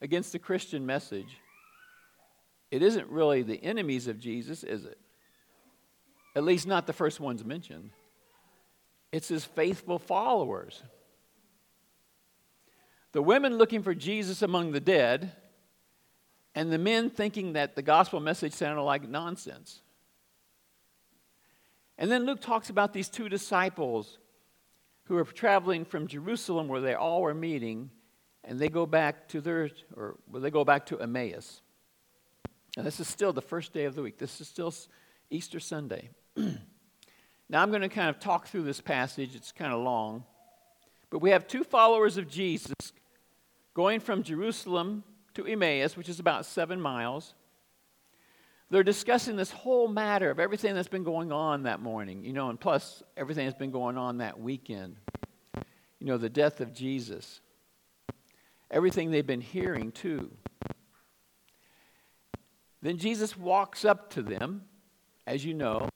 against 0.00 0.32
the 0.32 0.40
Christian 0.40 0.84
message 0.84 1.38
it 2.72 2.82
isn't 2.82 3.08
really 3.08 3.42
the 3.42 3.62
enemies 3.62 4.08
of 4.08 4.18
Jesus, 4.18 4.64
is 4.64 4.84
it? 4.84 4.98
At 6.34 6.42
least 6.42 6.66
not 6.66 6.88
the 6.88 6.92
first 6.92 7.20
ones 7.20 7.44
mentioned. 7.44 7.90
It's 9.12 9.28
his 9.28 9.44
faithful 9.44 10.00
followers. 10.00 10.82
The 13.12 13.22
women 13.22 13.56
looking 13.56 13.84
for 13.84 13.94
Jesus 13.94 14.42
among 14.42 14.72
the 14.72 14.80
dead, 14.80 15.30
and 16.56 16.72
the 16.72 16.78
men 16.78 17.10
thinking 17.10 17.52
that 17.52 17.76
the 17.76 17.82
gospel 17.82 18.18
message 18.18 18.54
sounded 18.54 18.82
like 18.82 19.08
nonsense. 19.08 19.82
And 21.96 22.10
then 22.10 22.26
Luke 22.26 22.40
talks 22.40 22.70
about 22.70 22.92
these 22.92 23.08
two 23.08 23.28
disciples 23.28 24.18
who 25.04 25.16
are 25.16 25.24
traveling 25.24 25.84
from 25.84 26.06
Jerusalem 26.06 26.68
where 26.68 26.80
they 26.80 26.94
all 26.94 27.22
were 27.22 27.34
meeting, 27.34 27.90
and 28.42 28.58
they 28.58 28.68
go 28.68 28.86
back 28.86 29.28
to 29.28 29.40
their, 29.40 29.70
or 29.96 30.16
well, 30.30 30.42
they 30.42 30.50
go 30.50 30.64
back 30.64 30.86
to 30.86 31.00
Emmaus. 31.00 31.60
And 32.76 32.86
this 32.86 33.00
is 33.00 33.08
still 33.08 33.32
the 33.32 33.42
first 33.42 33.72
day 33.72 33.84
of 33.84 33.94
the 33.94 34.02
week. 34.02 34.18
This 34.18 34.40
is 34.40 34.48
still 34.48 34.74
Easter 35.30 35.60
Sunday. 35.60 36.10
now 36.36 37.62
I'm 37.62 37.70
going 37.70 37.82
to 37.82 37.88
kind 37.88 38.10
of 38.10 38.18
talk 38.18 38.48
through 38.48 38.64
this 38.64 38.80
passage. 38.80 39.34
It's 39.34 39.52
kind 39.52 39.72
of 39.72 39.80
long. 39.80 40.24
But 41.10 41.20
we 41.20 41.30
have 41.30 41.46
two 41.46 41.64
followers 41.64 42.16
of 42.16 42.28
Jesus 42.28 42.74
going 43.74 44.00
from 44.00 44.22
Jerusalem 44.22 45.04
to 45.34 45.46
Emmaus, 45.46 45.96
which 45.96 46.08
is 46.08 46.18
about 46.18 46.46
seven 46.46 46.80
miles. 46.80 47.34
They're 48.70 48.82
discussing 48.82 49.36
this 49.36 49.50
whole 49.50 49.88
matter 49.88 50.30
of 50.30 50.40
everything 50.40 50.74
that's 50.74 50.88
been 50.88 51.04
going 51.04 51.30
on 51.30 51.64
that 51.64 51.80
morning, 51.80 52.24
you 52.24 52.32
know, 52.32 52.48
and 52.50 52.58
plus 52.58 53.02
everything 53.16 53.46
that's 53.46 53.58
been 53.58 53.70
going 53.70 53.96
on 53.96 54.18
that 54.18 54.40
weekend. 54.40 54.96
You 56.00 56.06
know, 56.06 56.18
the 56.18 56.30
death 56.30 56.60
of 56.60 56.72
Jesus. 56.72 57.40
Everything 58.70 59.10
they've 59.10 59.26
been 59.26 59.40
hearing, 59.40 59.92
too. 59.92 60.30
Then 62.82 62.98
Jesus 62.98 63.36
walks 63.36 63.84
up 63.84 64.10
to 64.10 64.22
them, 64.22 64.62
as 65.26 65.44
you 65.44 65.54
know, 65.54 65.88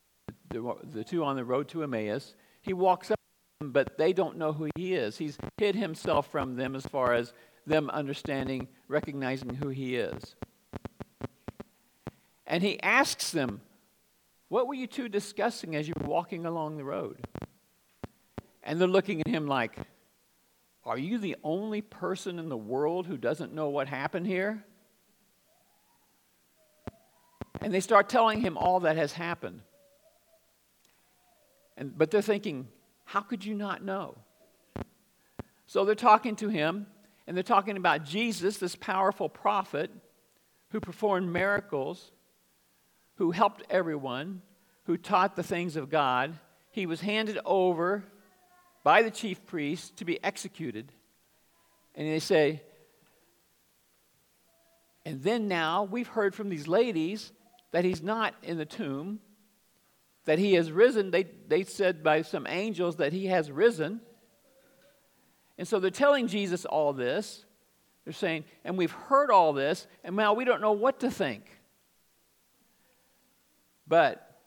the, 0.50 0.74
the 0.84 1.04
two 1.04 1.24
on 1.24 1.36
the 1.36 1.44
road 1.44 1.68
to 1.68 1.82
Emmaus. 1.82 2.34
He 2.62 2.72
walks 2.72 3.10
up 3.10 3.18
them, 3.60 3.72
but 3.72 3.98
they 3.98 4.12
don't 4.12 4.38
know 4.38 4.52
who 4.52 4.68
he 4.76 4.94
is. 4.94 5.18
He's 5.18 5.36
hid 5.58 5.74
himself 5.74 6.30
from 6.30 6.56
them 6.56 6.74
as 6.74 6.86
far 6.86 7.14
as 7.14 7.32
them 7.66 7.90
understanding, 7.90 8.68
recognizing 8.88 9.54
who 9.54 9.68
he 9.68 9.96
is. 9.96 10.36
And 12.48 12.62
he 12.62 12.82
asks 12.82 13.30
them, 13.30 13.60
What 14.48 14.66
were 14.66 14.74
you 14.74 14.88
two 14.88 15.08
discussing 15.08 15.76
as 15.76 15.86
you 15.86 15.94
were 16.00 16.08
walking 16.08 16.46
along 16.46 16.76
the 16.76 16.84
road? 16.84 17.24
And 18.64 18.80
they're 18.80 18.88
looking 18.88 19.20
at 19.20 19.28
him 19.28 19.46
like, 19.46 19.76
Are 20.84 20.98
you 20.98 21.18
the 21.18 21.36
only 21.44 21.82
person 21.82 22.40
in 22.40 22.48
the 22.48 22.56
world 22.56 23.06
who 23.06 23.16
doesn't 23.16 23.54
know 23.54 23.68
what 23.68 23.86
happened 23.86 24.26
here? 24.26 24.64
And 27.60 27.72
they 27.72 27.80
start 27.80 28.08
telling 28.08 28.40
him 28.40 28.56
all 28.56 28.80
that 28.80 28.96
has 28.96 29.12
happened. 29.12 29.60
And, 31.76 31.96
but 31.96 32.10
they're 32.10 32.22
thinking, 32.22 32.68
how 33.04 33.20
could 33.20 33.44
you 33.44 33.54
not 33.54 33.82
know? 33.82 34.16
So 35.66 35.84
they're 35.84 35.94
talking 35.94 36.36
to 36.36 36.48
him, 36.48 36.86
and 37.26 37.36
they're 37.36 37.42
talking 37.42 37.76
about 37.76 38.04
Jesus, 38.04 38.58
this 38.58 38.74
powerful 38.74 39.28
prophet 39.28 39.90
who 40.70 40.80
performed 40.80 41.32
miracles, 41.32 42.12
who 43.18 43.32
helped 43.32 43.62
everyone, 43.68 44.42
who 44.84 44.96
taught 44.96 45.36
the 45.36 45.42
things 45.42 45.76
of 45.76 45.90
God. 45.90 46.38
He 46.70 46.86
was 46.86 47.00
handed 47.00 47.38
over 47.44 48.04
by 48.84 49.02
the 49.02 49.10
chief 49.10 49.44
priests 49.44 49.90
to 49.96 50.04
be 50.04 50.22
executed. 50.24 50.92
And 51.94 52.08
they 52.08 52.20
say, 52.20 52.62
and 55.04 55.22
then 55.22 55.48
now 55.48 55.84
we've 55.84 56.08
heard 56.08 56.34
from 56.34 56.48
these 56.48 56.68
ladies 56.68 57.32
that 57.72 57.84
he's 57.84 58.02
not 58.02 58.34
in 58.42 58.56
the 58.56 58.64
tomb, 58.64 59.18
that 60.24 60.38
he 60.38 60.54
has 60.54 60.70
risen. 60.70 61.10
They, 61.10 61.24
they 61.48 61.64
said 61.64 62.04
by 62.04 62.22
some 62.22 62.46
angels 62.46 62.96
that 62.96 63.12
he 63.12 63.26
has 63.26 63.50
risen. 63.50 64.00
And 65.58 65.66
so 65.66 65.80
they're 65.80 65.90
telling 65.90 66.28
Jesus 66.28 66.64
all 66.64 66.92
this. 66.92 67.44
They're 68.04 68.12
saying, 68.12 68.44
and 68.64 68.78
we've 68.78 68.92
heard 68.92 69.30
all 69.30 69.52
this, 69.52 69.88
and 70.04 70.14
now 70.14 70.34
we 70.34 70.44
don't 70.44 70.60
know 70.60 70.72
what 70.72 71.00
to 71.00 71.10
think. 71.10 71.57
But 73.88 74.38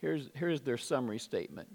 here's, 0.00 0.30
here's 0.34 0.60
their 0.60 0.78
summary 0.78 1.18
statement. 1.18 1.68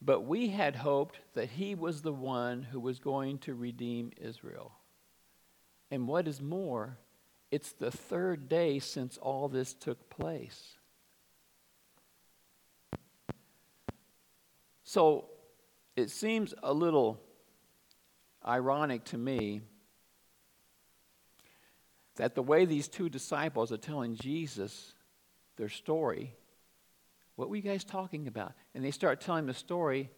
But 0.00 0.20
we 0.20 0.48
had 0.48 0.76
hoped 0.76 1.18
that 1.34 1.50
he 1.50 1.74
was 1.74 2.02
the 2.02 2.12
one 2.12 2.62
who 2.62 2.80
was 2.80 2.98
going 3.00 3.38
to 3.38 3.54
redeem 3.54 4.12
Israel. 4.16 4.72
And 5.90 6.06
what 6.06 6.28
is 6.28 6.40
more, 6.40 6.96
it's 7.50 7.72
the 7.72 7.90
third 7.90 8.48
day 8.48 8.78
since 8.78 9.18
all 9.18 9.48
this 9.48 9.74
took 9.74 10.08
place. 10.08 10.76
So 14.84 15.26
it 15.96 16.10
seems 16.10 16.54
a 16.62 16.72
little 16.72 17.20
ironic 18.46 19.04
to 19.06 19.18
me 19.18 19.60
that 22.20 22.34
the 22.34 22.42
way 22.42 22.66
these 22.66 22.86
two 22.86 23.08
disciples 23.08 23.72
are 23.72 23.78
telling 23.78 24.14
Jesus 24.14 24.92
their 25.56 25.70
story, 25.70 26.34
what 27.34 27.48
were 27.48 27.56
you 27.56 27.62
guys 27.62 27.82
talking 27.82 28.28
about? 28.28 28.52
And 28.74 28.84
they 28.84 28.90
start 28.90 29.22
telling 29.22 29.46
the 29.46 29.54
story, 29.54 30.10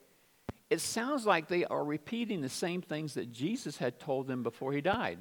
it 0.69 0.81
sounds 0.81 1.27
like 1.27 1.47
they 1.47 1.65
are 1.65 1.85
repeating 1.85 2.41
the 2.41 2.49
same 2.49 2.83
things 2.83 3.15
that 3.15 3.31
Jesus 3.31 3.77
had 3.79 4.01
told 4.01 4.27
them 4.27 4.43
before 4.43 4.73
he 4.73 4.81
died. 4.81 5.21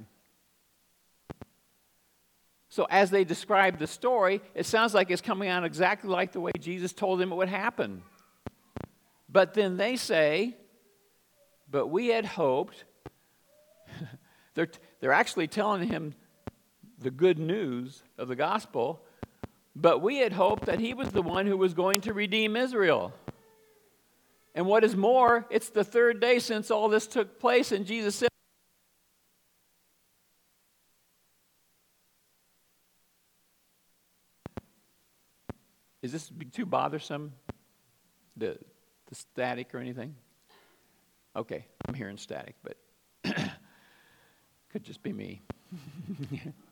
So, 2.69 2.87
as 2.89 3.11
they 3.11 3.25
describe 3.25 3.77
the 3.77 3.85
story, 3.85 4.41
it 4.55 4.65
sounds 4.65 4.95
like 4.95 5.11
it's 5.11 5.21
coming 5.21 5.49
out 5.49 5.63
exactly 5.63 6.09
like 6.09 6.31
the 6.31 6.41
way 6.41 6.51
Jesus 6.59 6.93
told 6.93 7.19
them 7.19 7.31
it 7.31 7.35
would 7.35 7.47
happen. 7.47 8.01
But 9.29 9.53
then 9.53 9.77
they 9.77 9.97
say, 9.97 10.57
But 11.69 11.89
we 11.89 12.07
had 12.07 12.25
hoped. 12.25 12.85
they're, 14.55 14.69
they're 14.99 15.13
actually 15.13 15.47
telling 15.47 15.87
him 15.87 16.15
the 17.01 17.11
good 17.11 17.39
news 17.39 18.03
of 18.17 18.27
the 18.27 18.35
gospel, 18.35 19.01
but 19.75 20.01
we 20.01 20.17
had 20.17 20.33
hoped 20.33 20.65
that 20.65 20.79
he 20.79 20.93
was 20.93 21.09
the 21.09 21.21
one 21.21 21.47
who 21.47 21.57
was 21.57 21.73
going 21.73 22.01
to 22.01 22.13
redeem 22.13 22.55
Israel. 22.55 23.13
And 24.53 24.65
what 24.65 24.83
is 24.83 24.95
more, 24.95 25.45
it's 25.49 25.69
the 25.69 25.83
third 25.83 26.19
day 26.19 26.39
since 26.39 26.69
all 26.69 26.89
this 26.89 27.07
took 27.07 27.39
place, 27.39 27.71
and 27.71 27.85
Jesus 27.85 28.15
said, 28.15 28.27
Is 36.01 36.11
this 36.11 36.31
too 36.51 36.65
bothersome? 36.65 37.33
The, 38.35 38.57
the 39.07 39.15
static 39.15 39.73
or 39.75 39.77
anything? 39.77 40.15
Okay, 41.35 41.65
I'm 41.87 41.93
hearing 41.93 42.17
static, 42.17 42.55
but 42.63 42.75
could 44.71 44.83
just 44.83 45.03
be 45.03 45.13
me. 45.13 45.41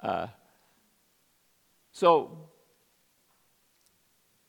uh, 0.00 0.28
so 1.92 2.48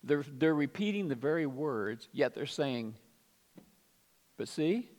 they're, 0.03 0.25
they're 0.27 0.55
repeating 0.55 1.08
the 1.08 1.15
very 1.15 1.46
words, 1.46 2.08
yet 2.12 2.34
they're 2.34 2.46
saying, 2.46 2.96
but 4.38 4.48
see? 4.48 4.89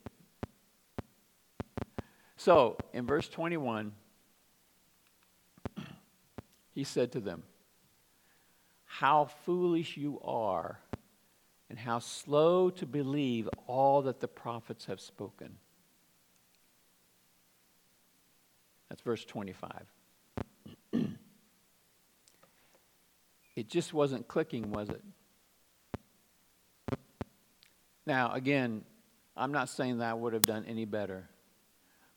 So 2.36 2.76
in 2.92 3.06
verse 3.06 3.28
21, 3.28 3.92
he 6.72 6.84
said 6.84 7.12
to 7.12 7.20
them, 7.20 7.42
How 8.84 9.26
foolish 9.44 9.96
you 9.96 10.20
are, 10.24 10.78
and 11.70 11.78
how 11.78 11.98
slow 12.00 12.70
to 12.70 12.86
believe 12.86 13.48
all 13.66 14.02
that 14.02 14.20
the 14.20 14.28
prophets 14.28 14.84
have 14.86 15.00
spoken. 15.00 15.56
That's 18.88 19.00
verse 19.00 19.24
25. 19.24 19.91
It 23.62 23.68
just 23.68 23.94
wasn't 23.94 24.26
clicking, 24.26 24.72
was 24.72 24.88
it? 24.88 25.00
Now, 28.04 28.32
again, 28.32 28.82
I'm 29.36 29.52
not 29.52 29.68
saying 29.68 29.98
that 29.98 30.10
I 30.10 30.14
would 30.14 30.32
have 30.32 30.42
done 30.42 30.64
any 30.66 30.84
better, 30.84 31.28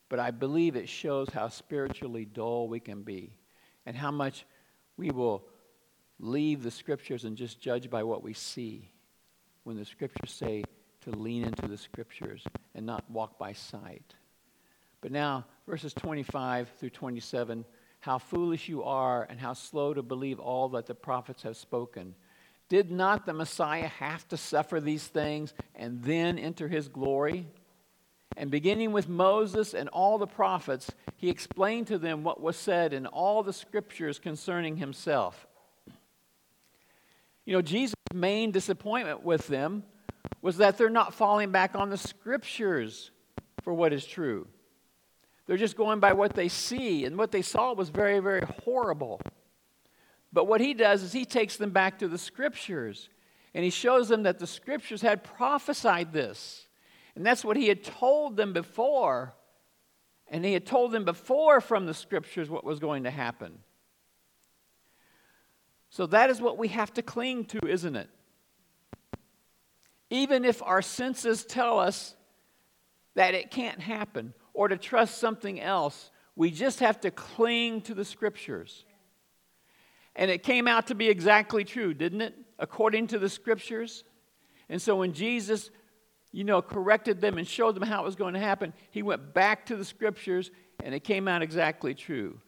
but 0.09 0.17
I 0.17 0.31
believe 0.31 0.75
it 0.75 0.89
shows 0.89 1.29
how 1.29 1.49
spiritually 1.49 2.25
dull 2.25 2.67
we 2.67 2.79
can 2.79 3.03
be 3.03 3.37
and 3.85 3.95
how 3.95 4.09
much 4.09 4.43
we 4.97 5.11
will 5.11 5.45
leave 6.17 6.63
the 6.63 6.71
scriptures 6.71 7.25
and 7.25 7.37
just 7.37 7.61
judge 7.61 7.91
by 7.91 8.01
what 8.01 8.23
we 8.23 8.33
see 8.33 8.89
when 9.65 9.77
the 9.77 9.85
scriptures 9.85 10.31
say 10.31 10.63
to 11.01 11.11
lean 11.11 11.43
into 11.43 11.67
the 11.67 11.77
scriptures 11.77 12.43
and 12.73 12.87
not 12.87 13.07
walk 13.11 13.37
by 13.37 13.53
sight. 13.53 14.15
But 14.99 15.11
now, 15.11 15.45
verses 15.67 15.93
25 15.93 16.71
through 16.79 16.89
27 16.89 17.65
how 18.05 18.19
foolish 18.19 18.69
you 18.69 18.83
are 18.83 19.25
and 19.27 19.39
how 19.39 19.53
slow 19.53 19.91
to 19.91 20.03
believe 20.03 20.39
all 20.39 20.69
that 20.69 20.85
the 20.85 20.93
prophets 20.93 21.41
have 21.41 21.57
spoken. 21.57 22.13
Did 22.69 22.91
not 22.91 23.25
the 23.25 23.33
Messiah 23.33 23.87
have 23.87 24.27
to 24.27 24.37
suffer 24.37 24.79
these 24.79 25.07
things 25.07 25.55
and 25.73 26.03
then 26.03 26.37
enter 26.37 26.67
his 26.67 26.87
glory? 26.87 27.47
And 28.37 28.51
beginning 28.51 28.91
with 28.91 29.09
Moses 29.09 29.73
and 29.73 29.89
all 29.89 30.19
the 30.19 30.27
prophets, 30.27 30.91
he 31.17 31.31
explained 31.31 31.87
to 31.87 31.97
them 31.97 32.23
what 32.23 32.39
was 32.39 32.55
said 32.57 32.93
in 32.93 33.07
all 33.07 33.41
the 33.41 33.53
scriptures 33.53 34.19
concerning 34.19 34.77
himself. 34.77 35.47
You 37.43 37.53
know, 37.53 37.61
Jesus' 37.63 37.95
main 38.13 38.51
disappointment 38.51 39.23
with 39.23 39.47
them 39.47 39.83
was 40.43 40.57
that 40.57 40.77
they're 40.77 40.91
not 40.91 41.15
falling 41.15 41.51
back 41.51 41.73
on 41.73 41.89
the 41.89 41.97
scriptures 41.97 43.09
for 43.63 43.73
what 43.73 43.93
is 43.93 44.05
true. 44.05 44.45
They're 45.45 45.57
just 45.57 45.77
going 45.77 45.99
by 45.99 46.13
what 46.13 46.33
they 46.33 46.47
see, 46.47 47.05
and 47.05 47.17
what 47.17 47.31
they 47.31 47.41
saw 47.41 47.73
was 47.73 47.89
very, 47.89 48.19
very 48.19 48.43
horrible. 48.63 49.21
But 50.33 50.47
what 50.47 50.59
he 50.59 50.73
does 50.73 51.03
is 51.03 51.13
he 51.13 51.25
takes 51.25 51.57
them 51.57 51.69
back 51.69 51.99
to 51.99 52.07
the 52.07 52.17
scriptures, 52.17 53.09
and 53.53 53.63
he 53.63 53.69
shows 53.69 54.09
them 54.09 54.23
that 54.23 54.39
the 54.39 54.47
scriptures 54.47 55.01
had 55.01 55.23
prophesied 55.23 56.11
this. 56.11 56.67
And 57.15 57.25
that's 57.25 57.45
what 57.45 57.57
he 57.57 57.67
had 57.67 57.83
told 57.83 58.35
them 58.35 58.51
before. 58.51 59.33
And 60.27 60.43
he 60.43 60.53
had 60.53 60.65
told 60.65 60.91
them 60.91 61.05
before 61.05 61.61
from 61.61 61.85
the 61.85 61.93
scriptures 61.93 62.49
what 62.49 62.65
was 62.65 62.79
going 62.79 63.03
to 63.03 63.11
happen. 63.11 63.59
So 65.89 66.07
that 66.07 66.29
is 66.29 66.41
what 66.41 66.57
we 66.57 66.67
have 66.69 66.93
to 66.95 67.01
cling 67.01 67.45
to, 67.45 67.65
isn't 67.65 67.95
it? 67.95 68.09
Even 70.09 70.43
if 70.43 70.61
our 70.61 70.81
senses 70.81 71.45
tell 71.45 71.79
us 71.79 72.15
that 73.13 73.33
it 73.33 73.51
can't 73.51 73.79
happen 73.79 74.33
or 74.55 74.67
to 74.67 74.77
trust 74.77 75.19
something 75.19 75.61
else, 75.61 76.09
we 76.35 76.49
just 76.49 76.79
have 76.79 76.99
to 77.01 77.11
cling 77.11 77.81
to 77.81 77.93
the 77.93 78.05
scriptures. 78.05 78.85
And 80.15 80.31
it 80.31 80.43
came 80.43 80.67
out 80.67 80.87
to 80.87 80.95
be 80.95 81.09
exactly 81.09 81.63
true, 81.63 81.93
didn't 81.93 82.21
it? 82.21 82.35
According 82.57 83.07
to 83.07 83.19
the 83.19 83.29
scriptures. 83.29 84.03
And 84.69 84.81
so 84.81 84.95
when 84.95 85.13
Jesus 85.13 85.69
you 86.35 86.43
know, 86.43 86.61
corrected 86.61 87.21
them 87.21 87.37
and 87.37 87.47
showed 87.47 87.75
them 87.75 87.83
how 87.83 88.01
it 88.01 88.05
was 88.05 88.17
going 88.17 88.33
to 88.33 88.41
happen, 88.41 88.73
he 88.91 89.01
went 89.01 89.33
back 89.33 89.65
to 89.67 89.77
the 89.77 89.85
scriptures 89.85 90.51
and 90.83 90.93
it 90.93 90.99
came 90.99 91.29
out 91.29 91.41
exactly 91.41 91.93
true. 91.93 92.41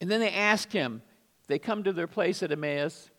And 0.00 0.10
then 0.10 0.20
they 0.20 0.30
ask 0.30 0.72
him, 0.72 1.02
they 1.46 1.58
come 1.58 1.82
to 1.82 1.92
their 1.92 2.06
place 2.06 2.42
at 2.42 2.50
Emmaus. 2.50 3.10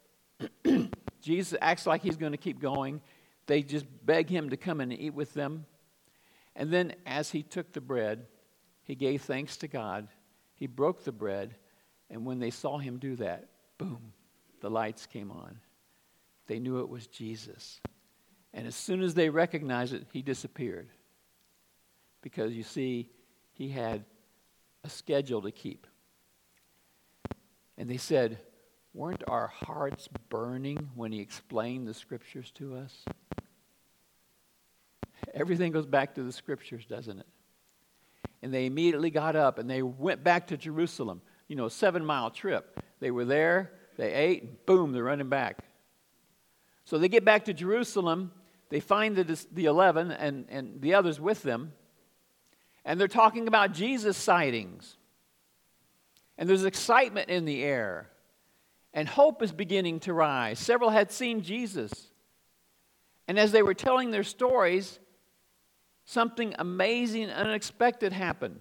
Jesus 1.21 1.56
acts 1.62 1.86
like 1.86 2.01
he's 2.01 2.17
going 2.17 2.32
to 2.32 2.39
keep 2.39 2.60
going. 2.60 2.99
They 3.45 3.62
just 3.62 3.86
beg 4.03 4.32
him 4.32 4.49
to 4.49 4.58
come 4.58 4.82
and 4.82 4.91
eat 4.91 5.13
with 5.13 5.32
them. 5.36 5.67
And 6.58 6.74
then, 6.74 6.96
as 7.06 7.30
he 7.30 7.43
took 7.43 7.72
the 7.72 7.82
bread, 7.82 8.26
he 8.84 8.96
gave 8.96 9.22
thanks 9.22 9.58
to 9.58 9.67
God. 9.67 10.08
He 10.56 10.65
broke 10.65 11.04
the 11.04 11.12
bread. 11.12 11.56
And 12.10 12.26
when 12.26 12.39
they 12.39 12.50
saw 12.50 12.80
him 12.80 12.98
do 12.98 13.15
that, 13.17 13.48
boom, 13.78 14.12
the 14.60 14.70
lights 14.70 15.06
came 15.06 15.30
on. 15.32 15.60
They 16.48 16.58
knew 16.58 16.80
it 16.80 16.89
was 16.89 17.06
Jesus. 17.06 17.80
And 18.54 18.65
as 18.65 18.76
soon 18.76 19.04
as 19.04 19.13
they 19.13 19.30
recognized 19.30 19.93
it, 19.93 20.08
he 20.12 20.24
disappeared. 20.24 20.89
Because 22.24 22.54
you 22.54 22.63
see, 22.63 23.12
he 23.54 23.70
had 23.70 24.04
a 24.84 24.89
schedule 24.89 25.43
to 25.43 25.52
keep. 25.52 25.86
And 27.78 27.88
they 27.88 27.98
said, 27.98 28.39
Weren't 28.96 29.24
our 29.28 29.48
hearts 29.48 30.10
burning 30.30 30.89
when 30.96 31.12
he 31.12 31.20
explained 31.20 31.88
the 31.88 31.93
scriptures 31.93 32.50
to 32.56 32.78
us? 32.78 33.06
Everything 35.39 35.71
goes 35.71 35.86
back 35.86 36.15
to 36.15 36.23
the 36.23 36.32
scriptures, 36.32 36.86
doesn't 36.86 37.19
it? 37.19 37.28
And 38.41 38.54
they 38.54 38.65
immediately 38.65 39.10
got 39.10 39.36
up 39.36 39.60
and 39.60 39.69
they 39.69 39.82
went 39.82 40.23
back 40.23 40.47
to 40.47 40.58
Jerusalem. 40.58 41.21
You 41.47 41.56
know, 41.56 41.67
seven 41.69 42.04
mile 42.04 42.30
trip. 42.30 42.80
They 43.00 43.12
were 43.12 43.26
there, 43.26 43.71
they 43.97 44.13
ate, 44.13 44.43
and 44.43 44.65
boom, 44.65 44.91
they're 44.91 45.04
running 45.04 45.30
back. 45.30 45.60
So 46.86 46.97
they 46.97 47.08
get 47.08 47.23
back 47.23 47.45
to 47.45 47.54
Jerusalem 47.54 48.32
they 48.69 48.80
find 48.80 49.15
the, 49.15 49.45
the 49.52 49.65
11 49.65 50.12
and, 50.12 50.45
and 50.50 50.82
the 50.82 50.93
others 50.93 51.19
with 51.19 51.43
them, 51.43 51.73
and 52.84 53.00
they're 53.00 53.08
talking 53.08 53.47
about 53.47 53.73
Jesus 53.73 54.17
sightings. 54.17 54.97
And 56.38 56.47
there's 56.47 56.65
excitement 56.65 57.30
in 57.30 57.45
the 57.45 57.63
air, 57.63 58.10
and 58.93 59.08
hope 59.08 59.41
is 59.41 59.52
beginning 59.52 60.02
to 60.02 60.13
rise. 60.13 60.60
Several 60.60 60.89
had 60.89 61.12
seen 61.12 61.41
Jesus. 61.41 62.12
And 63.28 63.39
as 63.39 63.52
they 63.52 63.63
were 63.63 63.73
telling 63.73 64.12
their 64.12 64.23
stories, 64.23 65.00
something 66.08 66.56
amazing 66.58 67.24
and 67.24 67.34
unexpected 67.34 68.13
happened. 68.13 68.60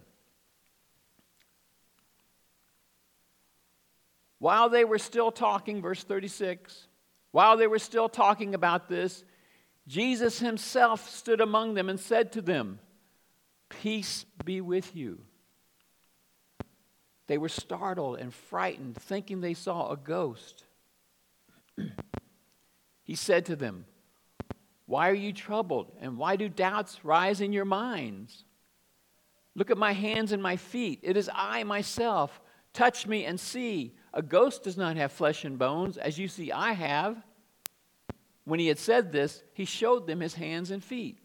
While 4.39 4.69
they 4.69 4.85
were 4.85 4.99
still 4.99 5.31
talking, 5.31 5.81
verse 5.81 6.03
36, 6.03 6.89
while 7.31 7.57
they 7.57 7.69
were 7.69 7.79
still 7.79 8.09
talking 8.09 8.55
about 8.55 8.89
this, 8.89 9.25
Jesus 9.87 10.41
himself 10.41 11.09
stood 11.09 11.41
among 11.41 11.75
them 11.75 11.89
and 11.89 11.99
said 11.99 12.33
to 12.33 12.43
them, 12.43 12.81
Peace 13.69 14.27
be 14.45 14.61
with 14.61 14.95
you. 14.95 15.21
They 17.29 17.39
were 17.39 17.49
startled 17.49 18.19
and 18.19 18.35
frightened, 18.35 18.97
thinking 18.97 19.41
they 19.41 19.55
saw 19.55 19.91
a 19.91 19.97
ghost. 19.97 20.65
he 23.05 23.15
said 23.15 23.47
to 23.47 23.57
them, 23.57 23.87
Why 24.87 25.11
are 25.11 25.15
you 25.15 25.33
troubled, 25.33 25.93
and 26.01 26.17
why 26.17 26.37
do 26.37 26.49
doubts 26.49 27.05
rise 27.05 27.41
in 27.41 27.53
your 27.53 27.65
minds? 27.65 28.45
Look 29.57 29.71
at 29.71 29.79
my 29.79 29.93
hands 29.93 30.33
and 30.33 30.43
my 30.43 30.57
feet. 30.57 31.01
It 31.03 31.17
is 31.17 31.29
I 31.33 31.65
myself. 31.65 32.41
Touch 32.73 33.07
me 33.07 33.25
and 33.25 33.41
see. 33.41 33.97
A 34.13 34.23
ghost 34.23 34.63
does 34.63 34.77
not 34.77 34.97
have 34.97 35.11
flesh 35.11 35.45
and 35.45 35.59
bones, 35.59 35.97
as 35.97 36.19
you 36.19 36.29
see 36.29 36.53
I 36.53 36.73
have. 36.73 37.17
When 38.45 38.61
he 38.61 38.69
had 38.69 38.79
said 38.79 39.11
this, 39.11 39.43
he 39.55 39.65
showed 39.65 40.07
them 40.07 40.21
his 40.21 40.35
hands 40.35 40.71
and 40.71 40.85
feet. 40.85 41.19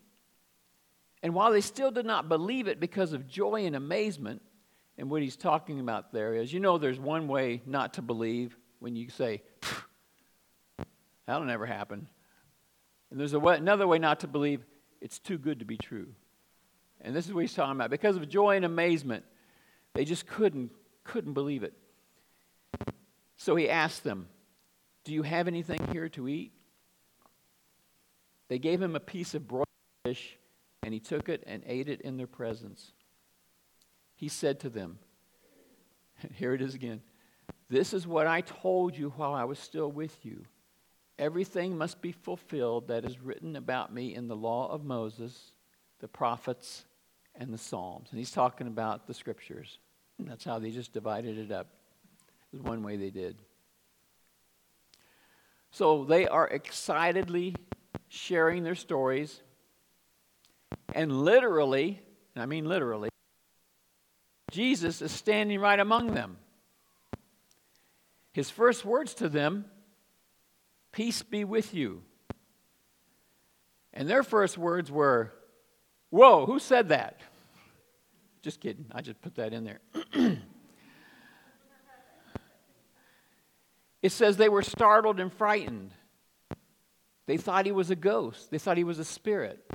And 1.21 1.35
while 1.35 1.51
they 1.51 1.61
still 1.61 1.91
did 1.91 2.05
not 2.05 2.29
believe 2.29 2.67
it 2.67 2.79
because 2.79 3.13
of 3.13 3.27
joy 3.27 3.65
and 3.65 3.75
amazement, 3.75 4.41
and 4.97 5.09
what 5.09 5.21
he's 5.21 5.35
talking 5.35 5.79
about 5.79 6.11
there 6.11 6.33
is, 6.33 6.51
you 6.51 6.59
know, 6.59 6.77
there's 6.77 6.99
one 6.99 7.27
way 7.27 7.61
not 7.65 7.93
to 7.95 8.01
believe 8.01 8.57
when 8.79 8.95
you 8.95 9.09
say, 9.09 9.43
that'll 11.27 11.45
never 11.45 11.65
happen. 11.65 12.07
And 13.11 13.19
there's 13.19 13.35
way, 13.35 13.57
another 13.57 13.85
way 13.87 13.99
not 13.99 14.21
to 14.21 14.27
believe, 14.27 14.65
it's 15.01 15.19
too 15.19 15.37
good 15.37 15.59
to 15.59 15.65
be 15.65 15.77
true. 15.77 16.07
And 17.01 17.15
this 17.15 17.27
is 17.27 17.33
what 17.33 17.41
he's 17.41 17.53
talking 17.53 17.75
about. 17.75 17.89
Because 17.89 18.15
of 18.15 18.27
joy 18.29 18.55
and 18.55 18.65
amazement, 18.65 19.25
they 19.93 20.05
just 20.05 20.25
couldn't, 20.25 20.71
couldn't 21.03 21.33
believe 21.33 21.63
it. 21.63 21.73
So 23.37 23.55
he 23.55 23.69
asked 23.69 24.03
them, 24.03 24.27
Do 25.03 25.13
you 25.13 25.23
have 25.23 25.47
anything 25.47 25.79
here 25.91 26.09
to 26.09 26.27
eat? 26.27 26.53
They 28.47 28.59
gave 28.59 28.81
him 28.81 28.95
a 28.95 28.99
piece 28.99 29.33
of 29.33 29.47
broiled 29.47 29.65
fish, 30.05 30.37
and 30.83 30.93
he 30.93 30.99
took 30.99 31.29
it 31.29 31.43
and 31.47 31.63
ate 31.65 31.89
it 31.89 32.01
in 32.01 32.17
their 32.17 32.27
presence. 32.27 32.91
He 34.15 34.27
said 34.27 34.59
to 34.61 34.69
them, 34.69 34.99
and 36.21 36.31
Here 36.35 36.53
it 36.53 36.61
is 36.61 36.75
again. 36.75 37.01
This 37.69 37.93
is 37.93 38.05
what 38.05 38.27
I 38.27 38.41
told 38.41 38.97
you 38.97 39.13
while 39.15 39.33
I 39.33 39.45
was 39.45 39.57
still 39.57 39.91
with 39.91 40.25
you. 40.25 40.43
Everything 41.21 41.77
must 41.77 42.01
be 42.01 42.11
fulfilled 42.11 42.87
that 42.87 43.05
is 43.05 43.19
written 43.19 43.55
about 43.55 43.93
me 43.93 44.15
in 44.15 44.27
the 44.27 44.35
law 44.35 44.67
of 44.71 44.83
Moses, 44.83 45.51
the 45.99 46.07
prophets, 46.07 46.83
and 47.35 47.53
the 47.53 47.59
Psalms. 47.59 48.07
And 48.09 48.17
he's 48.17 48.31
talking 48.31 48.65
about 48.65 49.05
the 49.05 49.13
scriptures. 49.13 49.77
That's 50.17 50.43
how 50.43 50.57
they 50.57 50.71
just 50.71 50.93
divided 50.93 51.37
it 51.37 51.51
up. 51.51 51.67
Is 52.51 52.59
one 52.59 52.81
way 52.81 52.97
they 52.97 53.11
did. 53.11 53.37
So 55.69 56.05
they 56.05 56.27
are 56.27 56.47
excitedly 56.47 57.55
sharing 58.09 58.63
their 58.63 58.73
stories. 58.73 59.41
And 60.95 61.23
literally, 61.23 62.01
and 62.33 62.41
I 62.41 62.47
mean 62.47 62.65
literally, 62.65 63.09
Jesus 64.49 65.03
is 65.03 65.11
standing 65.11 65.59
right 65.59 65.79
among 65.79 66.15
them. 66.15 66.37
His 68.33 68.49
first 68.49 68.83
words 68.83 69.13
to 69.15 69.29
them, 69.29 69.65
Peace 70.91 71.23
be 71.23 71.43
with 71.43 71.73
you. 71.73 72.03
And 73.93 74.09
their 74.09 74.23
first 74.23 74.57
words 74.57 74.91
were, 74.91 75.33
Whoa, 76.09 76.45
who 76.45 76.59
said 76.59 76.89
that? 76.89 77.21
Just 78.41 78.59
kidding. 78.59 78.85
I 78.91 79.01
just 79.01 79.21
put 79.21 79.35
that 79.35 79.53
in 79.53 79.63
there. 79.63 79.79
it 84.01 84.11
says 84.11 84.35
they 84.35 84.49
were 84.49 84.63
startled 84.63 85.19
and 85.19 85.31
frightened. 85.31 85.91
They 87.27 87.37
thought 87.37 87.65
he 87.65 87.71
was 87.71 87.89
a 87.91 87.95
ghost, 87.95 88.51
they 88.51 88.57
thought 88.57 88.77
he 88.77 88.83
was 88.83 88.99
a 88.99 89.05
spirit. 89.05 89.65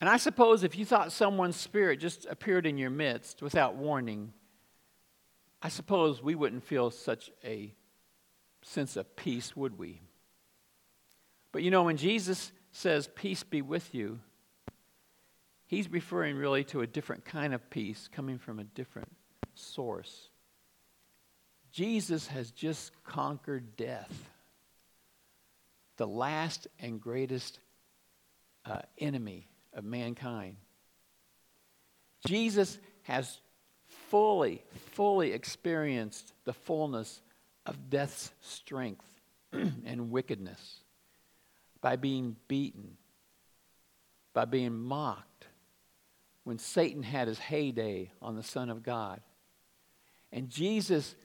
And 0.00 0.10
I 0.10 0.18
suppose 0.18 0.62
if 0.62 0.76
you 0.76 0.84
thought 0.84 1.10
someone's 1.10 1.56
spirit 1.56 2.00
just 2.00 2.26
appeared 2.26 2.66
in 2.66 2.76
your 2.76 2.90
midst 2.90 3.40
without 3.40 3.76
warning, 3.76 4.34
I 5.62 5.70
suppose 5.70 6.22
we 6.22 6.34
wouldn't 6.34 6.64
feel 6.64 6.90
such 6.90 7.30
a 7.42 7.72
sense 8.66 8.96
of 8.96 9.16
peace, 9.16 9.56
would 9.56 9.78
we? 9.78 10.00
But 11.52 11.62
you 11.62 11.70
know, 11.70 11.84
when 11.84 11.96
Jesus 11.96 12.52
says, 12.72 13.08
Peace 13.14 13.42
be 13.42 13.62
with 13.62 13.94
you, 13.94 14.18
he's 15.66 15.90
referring 15.90 16.36
really 16.36 16.64
to 16.64 16.82
a 16.82 16.86
different 16.86 17.24
kind 17.24 17.54
of 17.54 17.70
peace 17.70 18.08
coming 18.12 18.38
from 18.38 18.58
a 18.58 18.64
different 18.64 19.10
source. 19.54 20.28
Jesus 21.70 22.26
has 22.28 22.50
just 22.50 22.92
conquered 23.04 23.76
death, 23.76 24.30
the 25.96 26.06
last 26.06 26.66
and 26.80 27.00
greatest 27.00 27.58
uh, 28.64 28.80
enemy 28.98 29.48
of 29.72 29.84
mankind. 29.84 30.56
Jesus 32.26 32.78
has 33.02 33.40
fully, 34.08 34.64
fully 34.92 35.32
experienced 35.32 36.32
the 36.44 36.52
fullness 36.52 37.20
of 37.66 37.90
death's 37.90 38.32
strength 38.40 39.06
and 39.52 40.10
wickedness 40.10 40.80
by 41.80 41.96
being 41.96 42.36
beaten, 42.48 42.96
by 44.32 44.44
being 44.44 44.74
mocked, 44.74 45.46
when 46.44 46.58
Satan 46.58 47.02
had 47.02 47.28
his 47.28 47.38
heyday 47.38 48.10
on 48.22 48.36
the 48.36 48.42
Son 48.42 48.70
of 48.70 48.82
God. 48.82 49.20
And 50.32 50.48
Jesus 50.48 51.16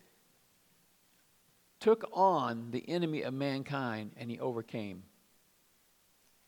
took 1.79 2.09
on 2.13 2.71
the 2.71 2.87
enemy 2.87 3.23
of 3.23 3.33
mankind 3.33 4.11
and 4.17 4.31
he 4.31 4.39
overcame. 4.39 5.03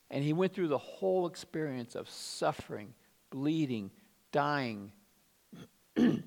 And 0.09 0.23
he 0.23 0.33
went 0.33 0.53
through 0.53 0.67
the 0.67 0.77
whole 0.77 1.27
experience 1.27 1.95
of 1.95 2.09
suffering, 2.09 2.93
bleeding, 3.31 3.91
dying, 4.31 4.91
and 5.95 6.23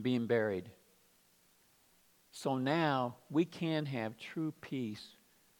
being 0.00 0.26
buried. 0.26 0.70
So 2.32 2.56
now 2.56 3.16
we 3.28 3.44
can 3.44 3.86
have 3.86 4.16
true 4.16 4.52
peace 4.60 5.04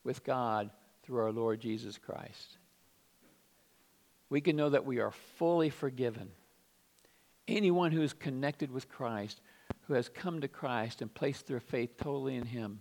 with 0.04 0.24
God 0.24 0.70
through 1.02 1.18
our 1.18 1.32
Lord 1.32 1.60
Jesus 1.60 1.98
Christ. 1.98 2.58
We 4.28 4.40
can 4.40 4.56
know 4.56 4.70
that 4.70 4.86
we 4.86 5.00
are 5.00 5.10
fully 5.10 5.70
forgiven. 5.70 6.30
Anyone 7.48 7.90
who 7.90 8.02
is 8.02 8.12
connected 8.12 8.70
with 8.70 8.88
Christ, 8.88 9.40
who 9.88 9.94
has 9.94 10.08
come 10.08 10.40
to 10.40 10.48
Christ 10.48 11.02
and 11.02 11.12
placed 11.12 11.48
their 11.48 11.58
faith 11.58 11.96
totally 11.96 12.36
in 12.36 12.46
Him, 12.46 12.80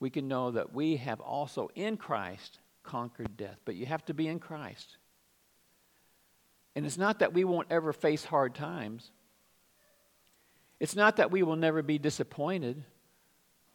we 0.00 0.10
can 0.10 0.26
know 0.26 0.50
that 0.50 0.74
we 0.74 0.96
have 0.96 1.20
also 1.20 1.70
in 1.76 1.96
Christ 1.96 2.58
conquered 2.82 3.36
death. 3.36 3.58
But 3.64 3.76
you 3.76 3.86
have 3.86 4.04
to 4.06 4.14
be 4.14 4.26
in 4.26 4.40
Christ. 4.40 4.98
And 6.74 6.84
it's 6.84 6.98
not 6.98 7.20
that 7.20 7.32
we 7.32 7.44
won't 7.44 7.68
ever 7.70 7.92
face 7.92 8.24
hard 8.24 8.54
times. 8.54 9.12
It's 10.80 10.96
not 10.96 11.16
that 11.16 11.30
we 11.30 11.42
will 11.42 11.56
never 11.56 11.82
be 11.82 11.98
disappointed 11.98 12.84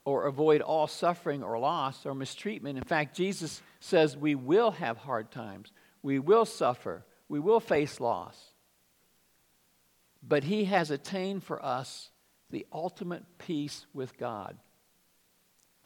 or 0.05 0.25
avoid 0.25 0.61
all 0.61 0.87
suffering 0.87 1.43
or 1.43 1.59
loss 1.59 2.05
or 2.05 2.13
mistreatment. 2.13 2.77
In 2.77 2.83
fact, 2.83 3.15
Jesus 3.15 3.61
says 3.79 4.17
we 4.17 4.35
will 4.35 4.71
have 4.71 4.97
hard 4.97 5.31
times, 5.31 5.71
we 6.01 6.19
will 6.19 6.45
suffer, 6.45 7.05
we 7.27 7.39
will 7.39 7.59
face 7.59 7.99
loss. 7.99 8.53
But 10.21 10.43
He 10.43 10.65
has 10.65 10.91
attained 10.91 11.43
for 11.43 11.63
us 11.63 12.09
the 12.49 12.65
ultimate 12.73 13.23
peace 13.37 13.85
with 13.93 14.17
God 14.17 14.57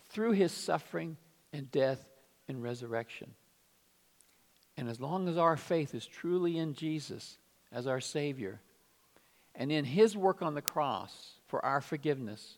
through 0.10 0.32
His 0.32 0.52
suffering 0.52 1.18
and 1.52 1.70
death 1.70 2.04
and 2.48 2.64
resurrection. 2.64 3.32
And 4.78 4.90
as 4.90 5.00
long 5.00 5.28
as 5.28 5.38
our 5.38 5.58
faith 5.58 5.94
is 5.94 6.06
truly 6.06 6.58
in 6.58 6.74
Jesus 6.74 7.38
as 7.72 7.88
our 7.88 8.02
Savior 8.02 8.62
and 9.56 9.72
in 9.72 9.86
His 9.86 10.16
work 10.16 10.42
on 10.42 10.56
the 10.56 10.62
cross 10.62 11.32
for 11.48 11.64
our 11.64 11.82
forgiveness, 11.82 12.58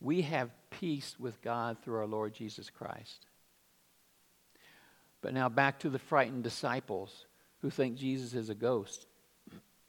we 0.00 0.22
have 0.22 0.50
peace 0.70 1.16
with 1.18 1.40
God 1.42 1.78
through 1.82 1.96
our 1.98 2.06
Lord 2.06 2.34
Jesus 2.34 2.70
Christ. 2.70 3.26
But 5.22 5.34
now 5.34 5.48
back 5.48 5.80
to 5.80 5.90
the 5.90 5.98
frightened 5.98 6.44
disciples 6.44 7.26
who 7.62 7.70
think 7.70 7.96
Jesus 7.96 8.34
is 8.34 8.50
a 8.50 8.54
ghost. 8.54 9.06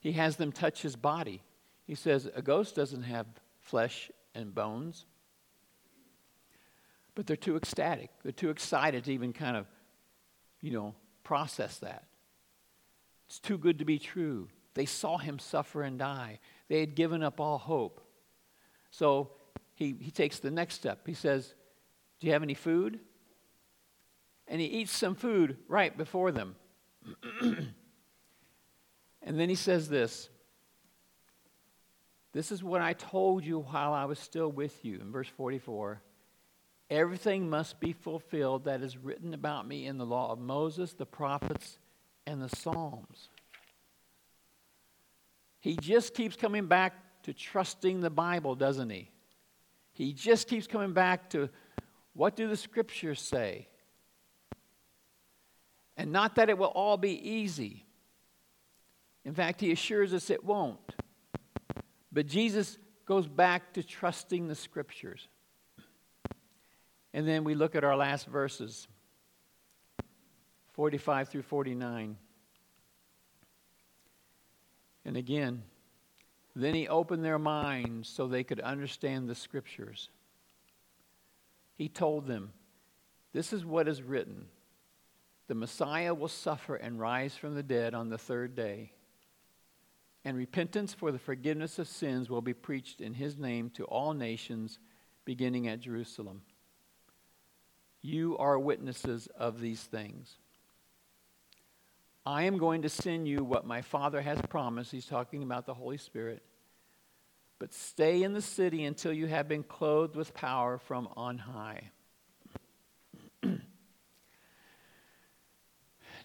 he 0.00 0.12
has 0.12 0.36
them 0.36 0.52
touch 0.52 0.82
his 0.82 0.96
body. 0.96 1.42
He 1.86 1.94
says, 1.94 2.28
A 2.34 2.42
ghost 2.42 2.74
doesn't 2.74 3.02
have 3.02 3.26
flesh 3.60 4.10
and 4.34 4.54
bones. 4.54 5.06
But 7.14 7.26
they're 7.26 7.36
too 7.36 7.56
ecstatic. 7.56 8.10
They're 8.22 8.32
too 8.32 8.50
excited 8.50 9.04
to 9.04 9.12
even 9.12 9.32
kind 9.32 9.56
of 9.56 9.66
you 10.64 10.70
know, 10.70 10.94
process 11.24 11.76
that. 11.80 12.04
It's 13.26 13.38
too 13.38 13.58
good 13.58 13.80
to 13.80 13.84
be 13.84 13.98
true. 13.98 14.48
They 14.74 14.86
saw 14.86 15.18
him 15.18 15.38
suffer 15.38 15.82
and 15.82 15.98
die. 15.98 16.40
They 16.68 16.80
had 16.80 16.94
given 16.94 17.22
up 17.22 17.40
all 17.40 17.58
hope. 17.58 18.00
So 18.90 19.30
he, 19.74 19.94
he 20.00 20.10
takes 20.10 20.38
the 20.38 20.50
next 20.50 20.74
step. 20.74 21.06
He 21.06 21.14
says, 21.14 21.54
Do 22.20 22.26
you 22.26 22.32
have 22.32 22.42
any 22.42 22.54
food? 22.54 23.00
And 24.46 24.60
he 24.60 24.66
eats 24.66 24.92
some 24.92 25.14
food 25.14 25.56
right 25.68 25.96
before 25.96 26.32
them. 26.32 26.56
and 27.40 27.74
then 29.22 29.48
he 29.48 29.54
says 29.54 29.88
this 29.88 30.28
This 32.32 32.52
is 32.52 32.62
what 32.62 32.80
I 32.80 32.92
told 32.92 33.44
you 33.44 33.60
while 33.60 33.92
I 33.92 34.04
was 34.04 34.18
still 34.18 34.50
with 34.50 34.84
you, 34.84 35.00
in 35.00 35.12
verse 35.12 35.28
44. 35.28 36.02
Everything 36.90 37.48
must 37.48 37.80
be 37.80 37.92
fulfilled 37.92 38.64
that 38.64 38.82
is 38.82 38.98
written 38.98 39.32
about 39.32 39.66
me 39.66 39.86
in 39.86 39.96
the 39.96 40.04
law 40.04 40.30
of 40.30 40.38
Moses, 40.38 40.92
the 40.92 41.06
prophets, 41.06 41.78
and 42.26 42.42
the 42.42 42.54
Psalms. 42.54 43.30
He 45.64 45.76
just 45.76 46.12
keeps 46.12 46.36
coming 46.36 46.66
back 46.66 46.92
to 47.22 47.32
trusting 47.32 48.02
the 48.02 48.10
Bible, 48.10 48.54
doesn't 48.54 48.90
he? 48.90 49.10
He 49.92 50.12
just 50.12 50.46
keeps 50.46 50.66
coming 50.66 50.92
back 50.92 51.30
to 51.30 51.48
what 52.12 52.36
do 52.36 52.48
the 52.48 52.56
scriptures 52.58 53.18
say? 53.18 53.66
And 55.96 56.12
not 56.12 56.34
that 56.34 56.50
it 56.50 56.58
will 56.58 56.66
all 56.66 56.98
be 56.98 57.12
easy. 57.30 57.86
In 59.24 59.32
fact, 59.32 59.62
he 59.62 59.72
assures 59.72 60.12
us 60.12 60.28
it 60.28 60.44
won't. 60.44 60.96
But 62.12 62.26
Jesus 62.26 62.76
goes 63.06 63.26
back 63.26 63.72
to 63.72 63.82
trusting 63.82 64.48
the 64.48 64.54
scriptures. 64.54 65.28
And 67.14 67.26
then 67.26 67.42
we 67.42 67.54
look 67.54 67.74
at 67.74 67.84
our 67.84 67.96
last 67.96 68.26
verses 68.26 68.86
45 70.74 71.30
through 71.30 71.40
49. 71.40 72.18
And 75.04 75.16
again, 75.16 75.62
then 76.56 76.74
he 76.74 76.88
opened 76.88 77.24
their 77.24 77.38
minds 77.38 78.08
so 78.08 78.26
they 78.26 78.44
could 78.44 78.60
understand 78.60 79.28
the 79.28 79.34
scriptures. 79.34 80.08
He 81.76 81.88
told 81.88 82.26
them, 82.26 82.52
This 83.32 83.52
is 83.52 83.64
what 83.64 83.88
is 83.88 84.02
written 84.02 84.46
the 85.46 85.54
Messiah 85.54 86.14
will 86.14 86.28
suffer 86.28 86.76
and 86.76 86.98
rise 86.98 87.36
from 87.36 87.54
the 87.54 87.62
dead 87.62 87.94
on 87.94 88.08
the 88.08 88.18
third 88.18 88.54
day. 88.54 88.92
And 90.24 90.38
repentance 90.38 90.94
for 90.94 91.12
the 91.12 91.18
forgiveness 91.18 91.78
of 91.78 91.86
sins 91.86 92.30
will 92.30 92.40
be 92.40 92.54
preached 92.54 93.02
in 93.02 93.12
his 93.12 93.36
name 93.36 93.68
to 93.70 93.84
all 93.84 94.14
nations, 94.14 94.78
beginning 95.26 95.68
at 95.68 95.80
Jerusalem. 95.80 96.40
You 98.00 98.38
are 98.38 98.58
witnesses 98.58 99.28
of 99.36 99.60
these 99.60 99.82
things. 99.82 100.38
I 102.26 102.44
am 102.44 102.56
going 102.56 102.82
to 102.82 102.88
send 102.88 103.28
you 103.28 103.44
what 103.44 103.66
my 103.66 103.82
Father 103.82 104.22
has 104.22 104.40
promised. 104.48 104.90
He's 104.90 105.04
talking 105.06 105.42
about 105.42 105.66
the 105.66 105.74
Holy 105.74 105.98
Spirit. 105.98 106.42
But 107.58 107.74
stay 107.74 108.22
in 108.22 108.32
the 108.32 108.42
city 108.42 108.84
until 108.84 109.12
you 109.12 109.26
have 109.26 109.46
been 109.48 109.62
clothed 109.62 110.16
with 110.16 110.32
power 110.34 110.78
from 110.78 111.08
on 111.16 111.38
high. 111.38 111.90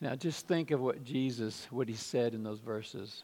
now, 0.01 0.15
just 0.15 0.47
think 0.47 0.71
of 0.71 0.79
what 0.79 1.03
Jesus, 1.03 1.67
what 1.69 1.89
he 1.89 1.95
said 1.95 2.33
in 2.33 2.43
those 2.43 2.59
verses. 2.59 3.23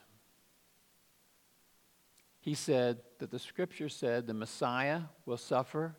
He 2.41 2.53
said 2.53 2.99
that 3.19 3.31
the 3.31 3.39
scripture 3.39 3.89
said 3.89 4.27
the 4.27 4.33
Messiah 4.33 5.01
will 5.25 5.37
suffer 5.37 5.95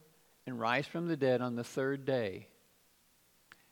and 0.47 0.61
rise 0.61 0.87
from 0.87 1.09
the 1.09 1.17
dead 1.17 1.41
on 1.41 1.57
the 1.57 1.65
third 1.65 2.05
day. 2.05 2.49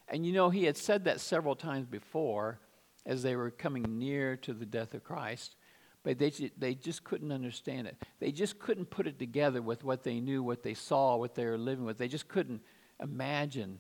And 0.09 0.27
you 0.27 0.33
know, 0.33 0.51
he 0.51 0.64
had 0.64 0.77
said 0.77 1.05
that 1.05 1.21
several 1.21 1.55
times 1.55 1.87
before 1.87 2.59
as 3.07 3.23
they 3.23 3.37
were 3.37 3.51
coming 3.51 3.99
near 3.99 4.37
to 4.38 4.53
the 4.53 4.67
death 4.67 4.95
of 4.95 5.05
Christ, 5.05 5.57
but 6.03 6.19
they, 6.19 6.31
they 6.59 6.75
just 6.75 7.05
couldn't 7.05 7.33
understand 7.33 7.87
it. 7.87 7.97
They 8.21 8.31
just 8.31 8.59
couldn't 8.59 8.90
put 8.90 9.07
it 9.07 9.19
together 9.19 9.62
with 9.62 9.85
what 9.85 10.03
they 10.03 10.21
knew, 10.21 10.43
what 10.43 10.62
they 10.62 10.75
saw, 10.75 11.17
what 11.17 11.35
they 11.35 11.47
were 11.47 11.59
living 11.59 11.85
with. 11.85 11.99
They 11.99 12.09
just 12.09 12.29
couldn't 12.29 12.62
imagine 13.01 13.79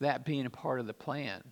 that 0.00 0.24
being 0.24 0.46
a 0.46 0.50
part 0.50 0.80
of 0.80 0.86
the 0.86 0.94
plan. 0.94 1.42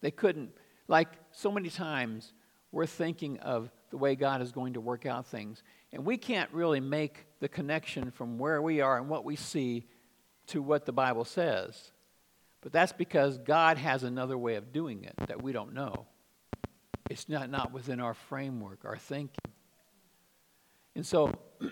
They 0.00 0.10
couldn't, 0.10 0.50
like 0.88 1.08
so 1.30 1.50
many 1.50 1.70
times, 1.70 2.32
we're 2.72 2.86
thinking 2.86 3.38
of 3.40 3.70
the 3.90 3.96
way 3.96 4.16
God 4.16 4.42
is 4.42 4.52
going 4.52 4.74
to 4.74 4.80
work 4.80 5.06
out 5.06 5.26
things. 5.26 5.62
And 5.92 6.04
we 6.04 6.16
can't 6.16 6.50
really 6.52 6.80
make 6.80 7.26
the 7.40 7.48
connection 7.48 8.10
from 8.10 8.38
where 8.38 8.60
we 8.60 8.80
are 8.80 8.98
and 8.98 9.08
what 9.08 9.24
we 9.24 9.36
see 9.36 9.86
to 10.48 10.62
what 10.62 10.86
the 10.86 10.92
Bible 10.92 11.24
says. 11.24 11.92
But 12.62 12.72
that's 12.72 12.92
because 12.92 13.38
God 13.38 13.78
has 13.78 14.02
another 14.02 14.38
way 14.38 14.54
of 14.56 14.72
doing 14.72 15.04
it 15.04 15.14
that 15.26 15.42
we 15.42 15.52
don't 15.52 15.74
know. 15.74 16.06
It's 17.10 17.28
not, 17.28 17.50
not 17.50 17.72
within 17.72 18.00
our 18.00 18.14
framework, 18.14 18.84
our 18.84 18.96
thinking. 18.96 19.52
And 20.94 21.04
so, 21.06 21.32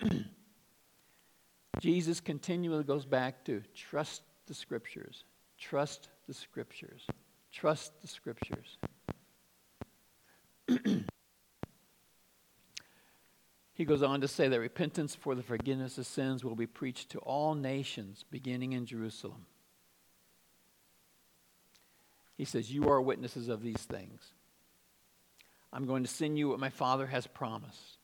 Jesus 1.79 2.19
continually 2.19 2.83
goes 2.83 3.05
back 3.05 3.45
to 3.45 3.63
trust 3.73 4.23
the 4.47 4.53
scriptures, 4.53 5.23
trust 5.57 6.09
the 6.27 6.33
scriptures, 6.33 7.07
trust 7.51 7.93
the 8.01 8.07
scriptures. 8.07 8.77
he 13.73 13.85
goes 13.85 14.03
on 14.03 14.21
to 14.21 14.27
say 14.27 14.47
that 14.47 14.59
repentance 14.59 15.15
for 15.15 15.35
the 15.35 15.43
forgiveness 15.43 15.97
of 15.97 16.05
sins 16.05 16.43
will 16.43 16.55
be 16.55 16.67
preached 16.67 17.09
to 17.11 17.19
all 17.19 17.55
nations, 17.55 18.25
beginning 18.29 18.73
in 18.73 18.85
Jerusalem. 18.85 19.45
He 22.37 22.45
says, 22.45 22.71
You 22.71 22.89
are 22.89 23.01
witnesses 23.01 23.49
of 23.49 23.61
these 23.61 23.83
things. 23.83 24.33
I'm 25.73 25.85
going 25.85 26.03
to 26.03 26.09
send 26.09 26.37
you 26.37 26.49
what 26.49 26.59
my 26.59 26.69
Father 26.69 27.07
has 27.07 27.27
promised. 27.27 27.97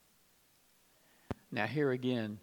Now, 1.50 1.66
here 1.66 1.90
again, 1.90 2.38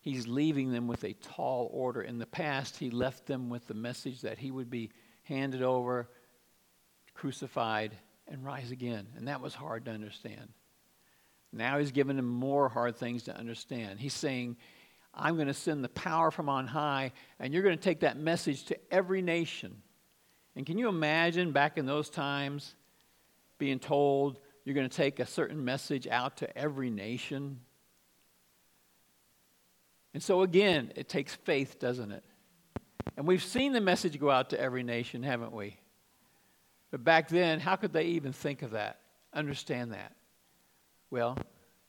he's 0.00 0.26
leaving 0.26 0.72
them 0.72 0.86
with 0.86 1.04
a 1.04 1.14
tall 1.14 1.68
order. 1.72 2.02
In 2.02 2.18
the 2.18 2.26
past, 2.26 2.76
he 2.76 2.90
left 2.90 3.26
them 3.26 3.48
with 3.48 3.66
the 3.66 3.74
message 3.74 4.20
that 4.22 4.38
he 4.38 4.50
would 4.50 4.70
be 4.70 4.90
handed 5.24 5.62
over, 5.62 6.08
crucified, 7.14 7.96
and 8.28 8.44
rise 8.44 8.70
again. 8.70 9.06
And 9.16 9.28
that 9.28 9.40
was 9.40 9.54
hard 9.54 9.84
to 9.86 9.90
understand. 9.90 10.48
Now 11.52 11.78
he's 11.78 11.92
giving 11.92 12.16
them 12.16 12.28
more 12.28 12.68
hard 12.68 12.96
things 12.96 13.24
to 13.24 13.36
understand. 13.36 14.00
He's 14.00 14.14
saying, 14.14 14.56
I'm 15.14 15.36
going 15.36 15.46
to 15.46 15.54
send 15.54 15.84
the 15.84 15.88
power 15.88 16.30
from 16.32 16.48
on 16.48 16.66
high, 16.66 17.12
and 17.38 17.54
you're 17.54 17.62
going 17.62 17.78
to 17.78 17.82
take 17.82 18.00
that 18.00 18.16
message 18.16 18.64
to 18.64 18.78
every 18.90 19.22
nation. 19.22 19.82
And 20.56 20.66
can 20.66 20.78
you 20.78 20.88
imagine 20.88 21.52
back 21.52 21.78
in 21.78 21.86
those 21.86 22.10
times 22.10 22.74
being 23.58 23.78
told 23.78 24.40
you're 24.64 24.74
going 24.74 24.88
to 24.88 24.96
take 24.96 25.20
a 25.20 25.26
certain 25.26 25.64
message 25.64 26.06
out 26.06 26.38
to 26.38 26.56
every 26.56 26.90
nation? 26.90 27.60
And 30.12 30.22
so, 30.22 30.42
again, 30.42 30.92
it 30.96 31.08
takes 31.08 31.34
faith, 31.34 31.78
doesn't 31.78 32.12
it? 32.12 32.24
And 33.16 33.26
we've 33.26 33.42
seen 33.42 33.72
the 33.72 33.80
message 33.80 34.18
go 34.18 34.30
out 34.30 34.50
to 34.50 34.60
every 34.60 34.82
nation, 34.82 35.22
haven't 35.22 35.52
we? 35.52 35.76
But 36.90 37.04
back 37.04 37.28
then, 37.28 37.60
how 37.60 37.76
could 37.76 37.92
they 37.92 38.04
even 38.06 38.32
think 38.32 38.62
of 38.62 38.72
that, 38.72 39.00
understand 39.32 39.92
that? 39.92 40.14
Well, 41.10 41.36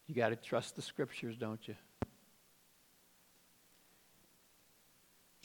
you 0.07 0.15
got 0.15 0.29
to 0.29 0.35
trust 0.35 0.75
the 0.75 0.81
scriptures, 0.81 1.37
don't 1.37 1.67
you? 1.67 1.75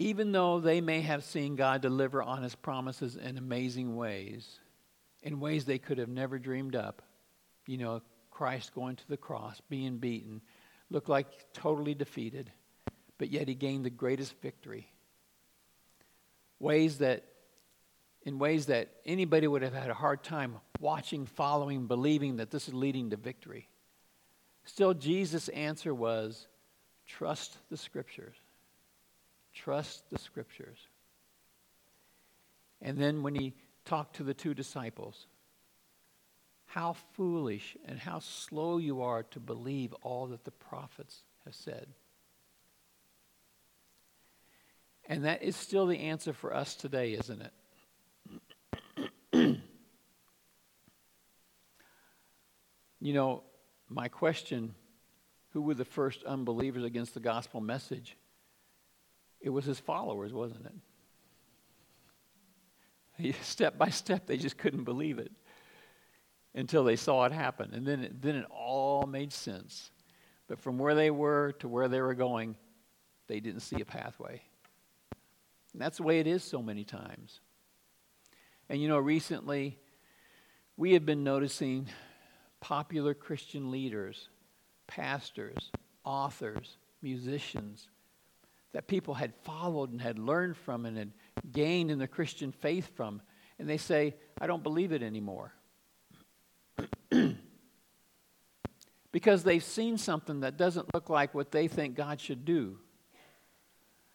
even 0.00 0.32
though 0.32 0.60
they 0.60 0.80
may 0.80 1.02
have 1.02 1.22
seen 1.22 1.56
God 1.56 1.82
deliver 1.82 2.22
on 2.22 2.42
his 2.42 2.54
promises 2.54 3.16
in 3.16 3.36
amazing 3.36 3.96
ways, 3.96 4.58
in 5.22 5.40
ways 5.40 5.66
they 5.66 5.76
could 5.76 5.98
have 5.98 6.08
never 6.08 6.38
dreamed 6.38 6.74
up, 6.74 7.02
you 7.70 7.78
know, 7.78 8.02
Christ 8.32 8.74
going 8.74 8.96
to 8.96 9.08
the 9.08 9.16
cross, 9.16 9.60
being 9.68 9.98
beaten, 9.98 10.40
looked 10.90 11.08
like 11.08 11.52
totally 11.52 11.94
defeated, 11.94 12.50
but 13.16 13.30
yet 13.30 13.46
he 13.46 13.54
gained 13.54 13.84
the 13.84 13.90
greatest 13.90 14.34
victory. 14.42 14.90
Ways 16.58 16.98
that, 16.98 17.22
in 18.24 18.40
ways 18.40 18.66
that 18.66 18.88
anybody 19.06 19.46
would 19.46 19.62
have 19.62 19.72
had 19.72 19.88
a 19.88 19.94
hard 19.94 20.24
time 20.24 20.56
watching, 20.80 21.26
following, 21.26 21.86
believing 21.86 22.38
that 22.38 22.50
this 22.50 22.66
is 22.66 22.74
leading 22.74 23.10
to 23.10 23.16
victory. 23.16 23.68
Still, 24.64 24.92
Jesus' 24.92 25.48
answer 25.50 25.94
was 25.94 26.48
trust 27.06 27.56
the 27.70 27.76
scriptures. 27.76 28.34
Trust 29.54 30.02
the 30.10 30.18
scriptures. 30.18 30.78
And 32.82 32.98
then 32.98 33.22
when 33.22 33.36
he 33.36 33.54
talked 33.84 34.16
to 34.16 34.24
the 34.24 34.34
two 34.34 34.54
disciples, 34.54 35.28
how 36.70 36.94
foolish 37.14 37.76
and 37.84 37.98
how 37.98 38.20
slow 38.20 38.78
you 38.78 39.02
are 39.02 39.24
to 39.24 39.40
believe 39.40 39.92
all 40.02 40.28
that 40.28 40.44
the 40.44 40.52
prophets 40.52 41.24
have 41.44 41.54
said. 41.54 41.88
And 45.08 45.24
that 45.24 45.42
is 45.42 45.56
still 45.56 45.88
the 45.88 45.98
answer 45.98 46.32
for 46.32 46.54
us 46.54 46.76
today, 46.76 47.14
isn't 47.14 47.42
it? 47.42 47.52
you 53.00 53.14
know, 53.14 53.42
my 53.88 54.06
question 54.06 54.72
who 55.52 55.62
were 55.62 55.74
the 55.74 55.84
first 55.84 56.22
unbelievers 56.22 56.84
against 56.84 57.14
the 57.14 57.20
gospel 57.20 57.60
message? 57.60 58.16
It 59.40 59.50
was 59.50 59.64
his 59.64 59.80
followers, 59.80 60.32
wasn't 60.32 60.70
it? 63.18 63.34
step 63.42 63.76
by 63.76 63.88
step, 63.88 64.28
they 64.28 64.36
just 64.36 64.56
couldn't 64.56 64.84
believe 64.84 65.18
it 65.18 65.32
until 66.54 66.84
they 66.84 66.96
saw 66.96 67.24
it 67.24 67.32
happen. 67.32 67.72
And 67.72 67.86
then 67.86 68.04
it, 68.04 68.22
then 68.22 68.36
it 68.36 68.46
all 68.50 69.06
made 69.06 69.32
sense. 69.32 69.90
But 70.48 70.58
from 70.58 70.78
where 70.78 70.94
they 70.94 71.10
were 71.10 71.52
to 71.60 71.68
where 71.68 71.88
they 71.88 72.00
were 72.00 72.14
going, 72.14 72.56
they 73.28 73.40
didn't 73.40 73.60
see 73.60 73.80
a 73.80 73.84
pathway. 73.84 74.42
And 75.72 75.80
that's 75.80 75.98
the 75.98 76.02
way 76.02 76.18
it 76.18 76.26
is 76.26 76.42
so 76.42 76.60
many 76.62 76.84
times. 76.84 77.40
And 78.68 78.80
you 78.80 78.88
know, 78.88 78.98
recently, 78.98 79.78
we 80.76 80.94
have 80.94 81.06
been 81.06 81.22
noticing 81.22 81.88
popular 82.60 83.14
Christian 83.14 83.70
leaders, 83.70 84.28
pastors, 84.86 85.70
authors, 86.04 86.78
musicians, 87.02 87.88
that 88.72 88.86
people 88.86 89.14
had 89.14 89.34
followed 89.44 89.90
and 89.90 90.00
had 90.00 90.18
learned 90.18 90.56
from 90.56 90.86
and 90.86 90.96
had 90.96 91.12
gained 91.52 91.90
in 91.90 91.98
the 91.98 92.08
Christian 92.08 92.52
faith 92.52 92.90
from. 92.96 93.20
And 93.58 93.68
they 93.68 93.76
say, 93.76 94.14
I 94.40 94.46
don't 94.46 94.62
believe 94.62 94.92
it 94.92 95.02
anymore. 95.02 95.52
Because 99.12 99.42
they've 99.42 99.64
seen 99.64 99.98
something 99.98 100.40
that 100.40 100.56
doesn't 100.56 100.94
look 100.94 101.10
like 101.10 101.34
what 101.34 101.50
they 101.50 101.68
think 101.68 101.96
God 101.96 102.20
should 102.20 102.44
do. 102.44 102.78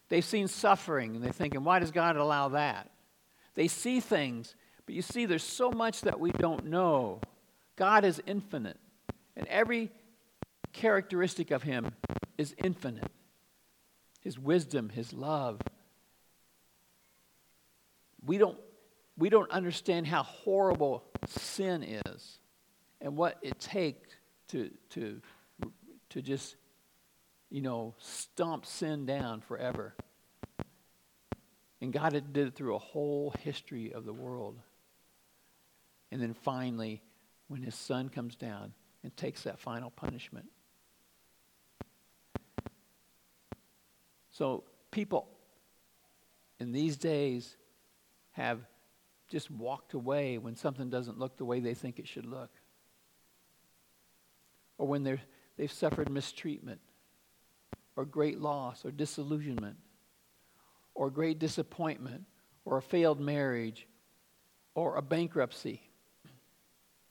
They've 0.08 0.24
seen 0.24 0.48
suffering 0.48 1.16
and 1.16 1.24
they're 1.24 1.32
thinking, 1.32 1.64
why 1.64 1.78
does 1.78 1.90
God 1.90 2.16
allow 2.16 2.50
that? 2.50 2.90
They 3.54 3.68
see 3.68 4.00
things, 4.00 4.54
but 4.84 4.94
you 4.94 5.02
see, 5.02 5.26
there's 5.26 5.42
so 5.42 5.70
much 5.70 6.02
that 6.02 6.20
we 6.20 6.30
don't 6.30 6.66
know. 6.66 7.20
God 7.76 8.04
is 8.04 8.22
infinite, 8.26 8.78
and 9.36 9.46
every 9.48 9.90
characteristic 10.72 11.50
of 11.50 11.62
Him 11.62 11.90
is 12.38 12.54
infinite 12.62 13.10
his 14.26 14.40
wisdom, 14.40 14.88
his 14.88 15.12
love. 15.12 15.60
we 18.26 18.38
don't, 18.38 18.58
we 19.16 19.28
don't 19.28 19.48
understand 19.52 20.04
how 20.04 20.24
horrible 20.24 21.04
sin 21.28 21.84
is 21.84 22.40
and 23.00 23.16
what 23.16 23.38
it 23.40 23.60
takes 23.60 24.15
to, 24.48 24.70
to, 24.90 25.20
to 26.10 26.22
just, 26.22 26.56
you 27.50 27.62
know, 27.62 27.94
stomp 27.98 28.66
sin 28.66 29.06
down 29.06 29.40
forever. 29.40 29.94
And 31.80 31.92
God 31.92 32.12
did 32.12 32.36
it 32.48 32.54
through 32.54 32.74
a 32.74 32.78
whole 32.78 33.34
history 33.40 33.92
of 33.92 34.04
the 34.04 34.12
world. 34.12 34.58
And 36.10 36.22
then 36.22 36.34
finally, 36.34 37.02
when 37.48 37.62
his 37.62 37.74
son 37.74 38.08
comes 38.08 38.34
down 38.34 38.72
and 39.02 39.16
takes 39.16 39.42
that 39.42 39.58
final 39.58 39.90
punishment. 39.90 40.46
So 44.32 44.64
people 44.90 45.28
in 46.58 46.72
these 46.72 46.96
days 46.96 47.56
have 48.32 48.60
just 49.28 49.50
walked 49.50 49.94
away 49.94 50.38
when 50.38 50.54
something 50.54 50.90
doesn't 50.90 51.18
look 51.18 51.36
the 51.36 51.44
way 51.44 51.60
they 51.60 51.74
think 51.74 51.98
it 51.98 52.06
should 52.06 52.26
look. 52.26 52.50
Or 54.78 54.86
when 54.86 55.02
they're, 55.04 55.20
they've 55.56 55.72
suffered 55.72 56.10
mistreatment, 56.10 56.80
or 57.96 58.04
great 58.04 58.40
loss, 58.40 58.84
or 58.84 58.90
disillusionment, 58.90 59.76
or 60.94 61.10
great 61.10 61.38
disappointment, 61.38 62.24
or 62.64 62.78
a 62.78 62.82
failed 62.82 63.20
marriage, 63.20 63.86
or 64.74 64.96
a 64.96 65.02
bankruptcy. 65.02 65.80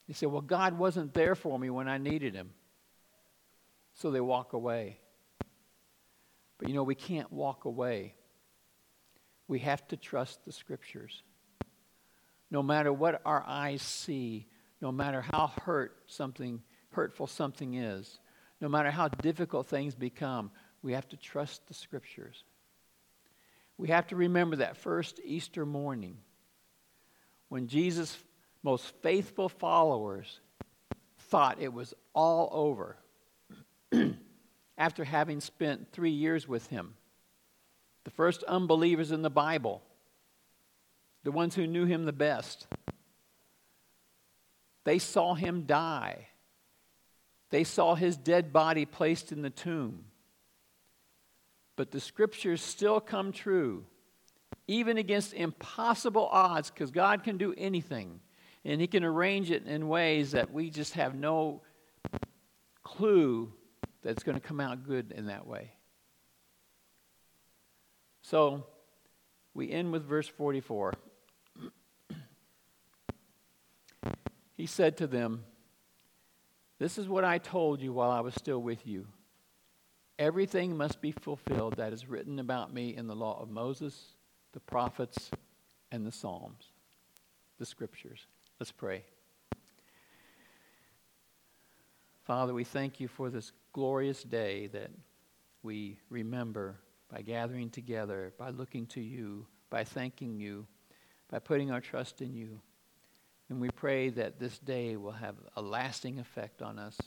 You 0.07 0.13
say, 0.13 0.27
Well, 0.27 0.41
God 0.41 0.77
wasn't 0.77 1.13
there 1.13 1.35
for 1.35 1.57
me 1.57 1.69
when 1.69 1.87
I 1.87 1.97
needed 1.97 2.35
Him. 2.35 2.51
So 3.95 4.11
they 4.11 4.21
walk 4.21 4.53
away. 4.53 4.99
But 6.57 6.69
you 6.69 6.75
know, 6.75 6.83
we 6.83 6.95
can't 6.95 7.31
walk 7.31 7.65
away. 7.65 8.15
We 9.47 9.59
have 9.59 9.87
to 9.89 9.97
trust 9.97 10.45
the 10.45 10.51
Scriptures. 10.51 11.23
No 12.51 12.61
matter 12.61 12.93
what 12.93 13.21
our 13.25 13.43
eyes 13.45 13.81
see, 13.81 14.47
no 14.81 14.91
matter 14.91 15.21
how 15.21 15.51
hurt 15.63 15.97
something, 16.07 16.61
hurtful 16.95 17.27
something 17.27 17.75
is, 17.75 18.19
no 18.61 18.69
matter 18.69 18.89
how 18.89 19.09
difficult 19.09 19.67
things 19.67 19.93
become, 19.93 20.49
we 20.81 20.93
have 20.93 21.07
to 21.09 21.17
trust 21.17 21.67
the 21.67 21.73
Scriptures. 21.73 22.43
We 23.77 23.89
have 23.89 24.07
to 24.07 24.15
remember 24.15 24.57
that 24.57 24.77
first 24.77 25.19
Easter 25.23 25.65
morning 25.65 26.17
when 27.49 27.67
Jesus' 27.67 28.17
most 28.63 28.93
faithful 29.01 29.49
followers 29.49 30.39
thought 31.29 31.61
it 31.61 31.73
was 31.73 31.93
all 32.13 32.49
over 32.51 32.97
after 34.77 35.03
having 35.03 35.41
spent 35.41 35.91
three 35.91 36.11
years 36.11 36.47
with 36.47 36.67
him. 36.67 36.95
The 38.05 38.11
first 38.11 38.43
unbelievers 38.43 39.11
in 39.11 39.21
the 39.21 39.29
Bible, 39.29 39.81
the 41.23 41.31
ones 41.31 41.55
who 41.55 41.67
knew 41.67 41.85
him 41.85 42.05
the 42.05 42.13
best, 42.13 42.67
they 44.83 44.99
saw 44.99 45.33
him 45.33 45.63
die. 45.65 46.27
They 47.49 47.63
saw 47.63 47.95
his 47.95 48.17
dead 48.17 48.51
body 48.51 48.85
placed 48.85 49.31
in 49.31 49.41
the 49.41 49.49
tomb. 49.49 50.05
But 51.75 51.91
the 51.91 51.99
scriptures 51.99 52.61
still 52.61 52.99
come 52.99 53.31
true, 53.31 53.85
even 54.67 54.97
against 54.97 55.33
impossible 55.33 56.27
odds, 56.27 56.71
because 56.71 56.91
God 56.91 57.23
can 57.23 57.37
do 57.37 57.53
anything. 57.57 58.19
And 58.63 58.81
he 58.81 58.87
can 58.87 59.03
arrange 59.03 59.51
it 59.51 59.67
in 59.67 59.87
ways 59.87 60.31
that 60.31 60.51
we 60.51 60.69
just 60.69 60.93
have 60.93 61.13
no 61.13 61.61
clue 62.83 63.53
that's 64.01 64.23
going 64.23 64.39
to 64.39 64.45
come 64.45 64.59
out 64.59 64.87
good 64.87 65.11
in 65.11 65.27
that 65.27 65.45
way. 65.45 65.71
So 68.21 68.65
we 69.53 69.69
end 69.69 69.91
with 69.91 70.05
verse 70.05 70.27
44. 70.27 70.93
he 74.57 74.65
said 74.65 74.97
to 74.97 75.07
them, 75.07 75.43
This 76.85 76.99
is 76.99 77.09
what 77.09 77.23
I 77.23 77.39
told 77.39 77.81
you 77.81 77.91
while 77.93 78.11
I 78.11 78.19
was 78.19 78.35
still 78.35 78.61
with 78.61 78.85
you. 78.85 79.07
Everything 80.19 80.77
must 80.77 81.01
be 81.01 81.11
fulfilled 81.11 81.77
that 81.77 81.93
is 81.93 82.07
written 82.07 82.37
about 82.37 82.71
me 82.71 82.95
in 82.95 83.07
the 83.07 83.15
law 83.15 83.41
of 83.41 83.49
Moses, 83.49 84.09
the 84.53 84.59
prophets, 84.59 85.31
and 85.91 86.05
the 86.05 86.11
Psalms, 86.11 86.65
the 87.57 87.65
scriptures. 87.65 88.27
Let's 88.59 88.71
pray. 88.71 89.03
Father, 92.23 92.53
we 92.53 92.63
thank 92.63 92.99
you 92.99 93.07
for 93.07 93.31
this 93.31 93.51
glorious 93.73 94.21
day 94.21 94.67
that 94.67 94.91
we 95.63 95.97
remember 96.11 96.75
by 97.11 97.23
gathering 97.23 97.71
together, 97.71 98.31
by 98.37 98.51
looking 98.51 98.85
to 98.85 99.01
you, 99.01 99.47
by 99.71 99.83
thanking 99.83 100.39
you, 100.39 100.67
by 101.31 101.39
putting 101.39 101.71
our 101.71 101.81
trust 101.81 102.21
in 102.21 102.35
you. 102.35 102.61
And 103.49 103.59
we 103.61 103.69
pray 103.69 104.09
that 104.09 104.39
this 104.39 104.57
day 104.59 104.95
will 104.95 105.11
have 105.11 105.35
a 105.55 105.61
lasting 105.61 106.19
effect 106.19 106.61
on 106.61 106.79
us. 106.79 106.97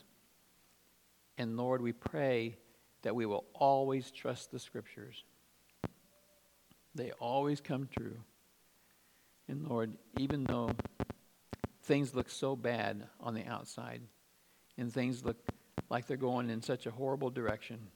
And 1.37 1.57
Lord, 1.57 1.81
we 1.83 1.93
pray 1.93 2.57
that 3.03 3.15
we 3.15 3.27
will 3.27 3.45
always 3.55 4.11
trust 4.11 4.51
the 4.51 4.59
scriptures. 4.59 5.25
They 6.95 7.13
always 7.13 7.61
come 7.61 7.89
true. 7.97 8.17
And 9.49 9.67
Lord, 9.67 9.95
even 10.19 10.45
though 10.45 10.71
things 11.83 12.15
look 12.15 12.29
so 12.29 12.55
bad 12.55 13.07
on 13.21 13.35
the 13.35 13.47
outside 13.47 14.03
and 14.77 14.93
things 14.93 15.25
look 15.25 15.37
like 15.91 16.07
they're 16.07 16.17
going 16.17 16.51
in 16.51 16.61
such 16.61 16.87
a 16.87 16.91
horrible 16.91 17.31
direction, 17.31 17.89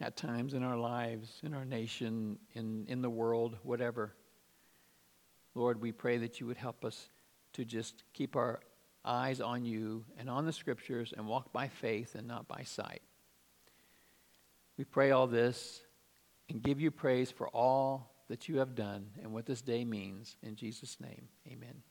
at 0.00 0.16
times 0.16 0.54
in 0.54 0.62
our 0.62 0.76
lives, 0.76 1.40
in 1.42 1.54
our 1.54 1.64
nation, 1.64 2.38
in, 2.54 2.86
in 2.88 3.02
the 3.02 3.10
world, 3.10 3.56
whatever. 3.62 4.14
Lord, 5.58 5.80
we 5.80 5.90
pray 5.90 6.18
that 6.18 6.38
you 6.38 6.46
would 6.46 6.56
help 6.56 6.84
us 6.84 7.08
to 7.54 7.64
just 7.64 8.04
keep 8.12 8.36
our 8.36 8.60
eyes 9.04 9.40
on 9.40 9.64
you 9.64 10.04
and 10.16 10.30
on 10.30 10.46
the 10.46 10.52
scriptures 10.52 11.12
and 11.16 11.26
walk 11.26 11.52
by 11.52 11.66
faith 11.66 12.14
and 12.14 12.28
not 12.28 12.46
by 12.46 12.62
sight. 12.62 13.02
We 14.76 14.84
pray 14.84 15.10
all 15.10 15.26
this 15.26 15.80
and 16.48 16.62
give 16.62 16.80
you 16.80 16.92
praise 16.92 17.32
for 17.32 17.48
all 17.48 18.14
that 18.28 18.48
you 18.48 18.58
have 18.58 18.76
done 18.76 19.06
and 19.20 19.32
what 19.32 19.46
this 19.46 19.60
day 19.60 19.84
means. 19.84 20.36
In 20.42 20.54
Jesus' 20.54 20.98
name, 21.00 21.28
amen. 21.50 21.82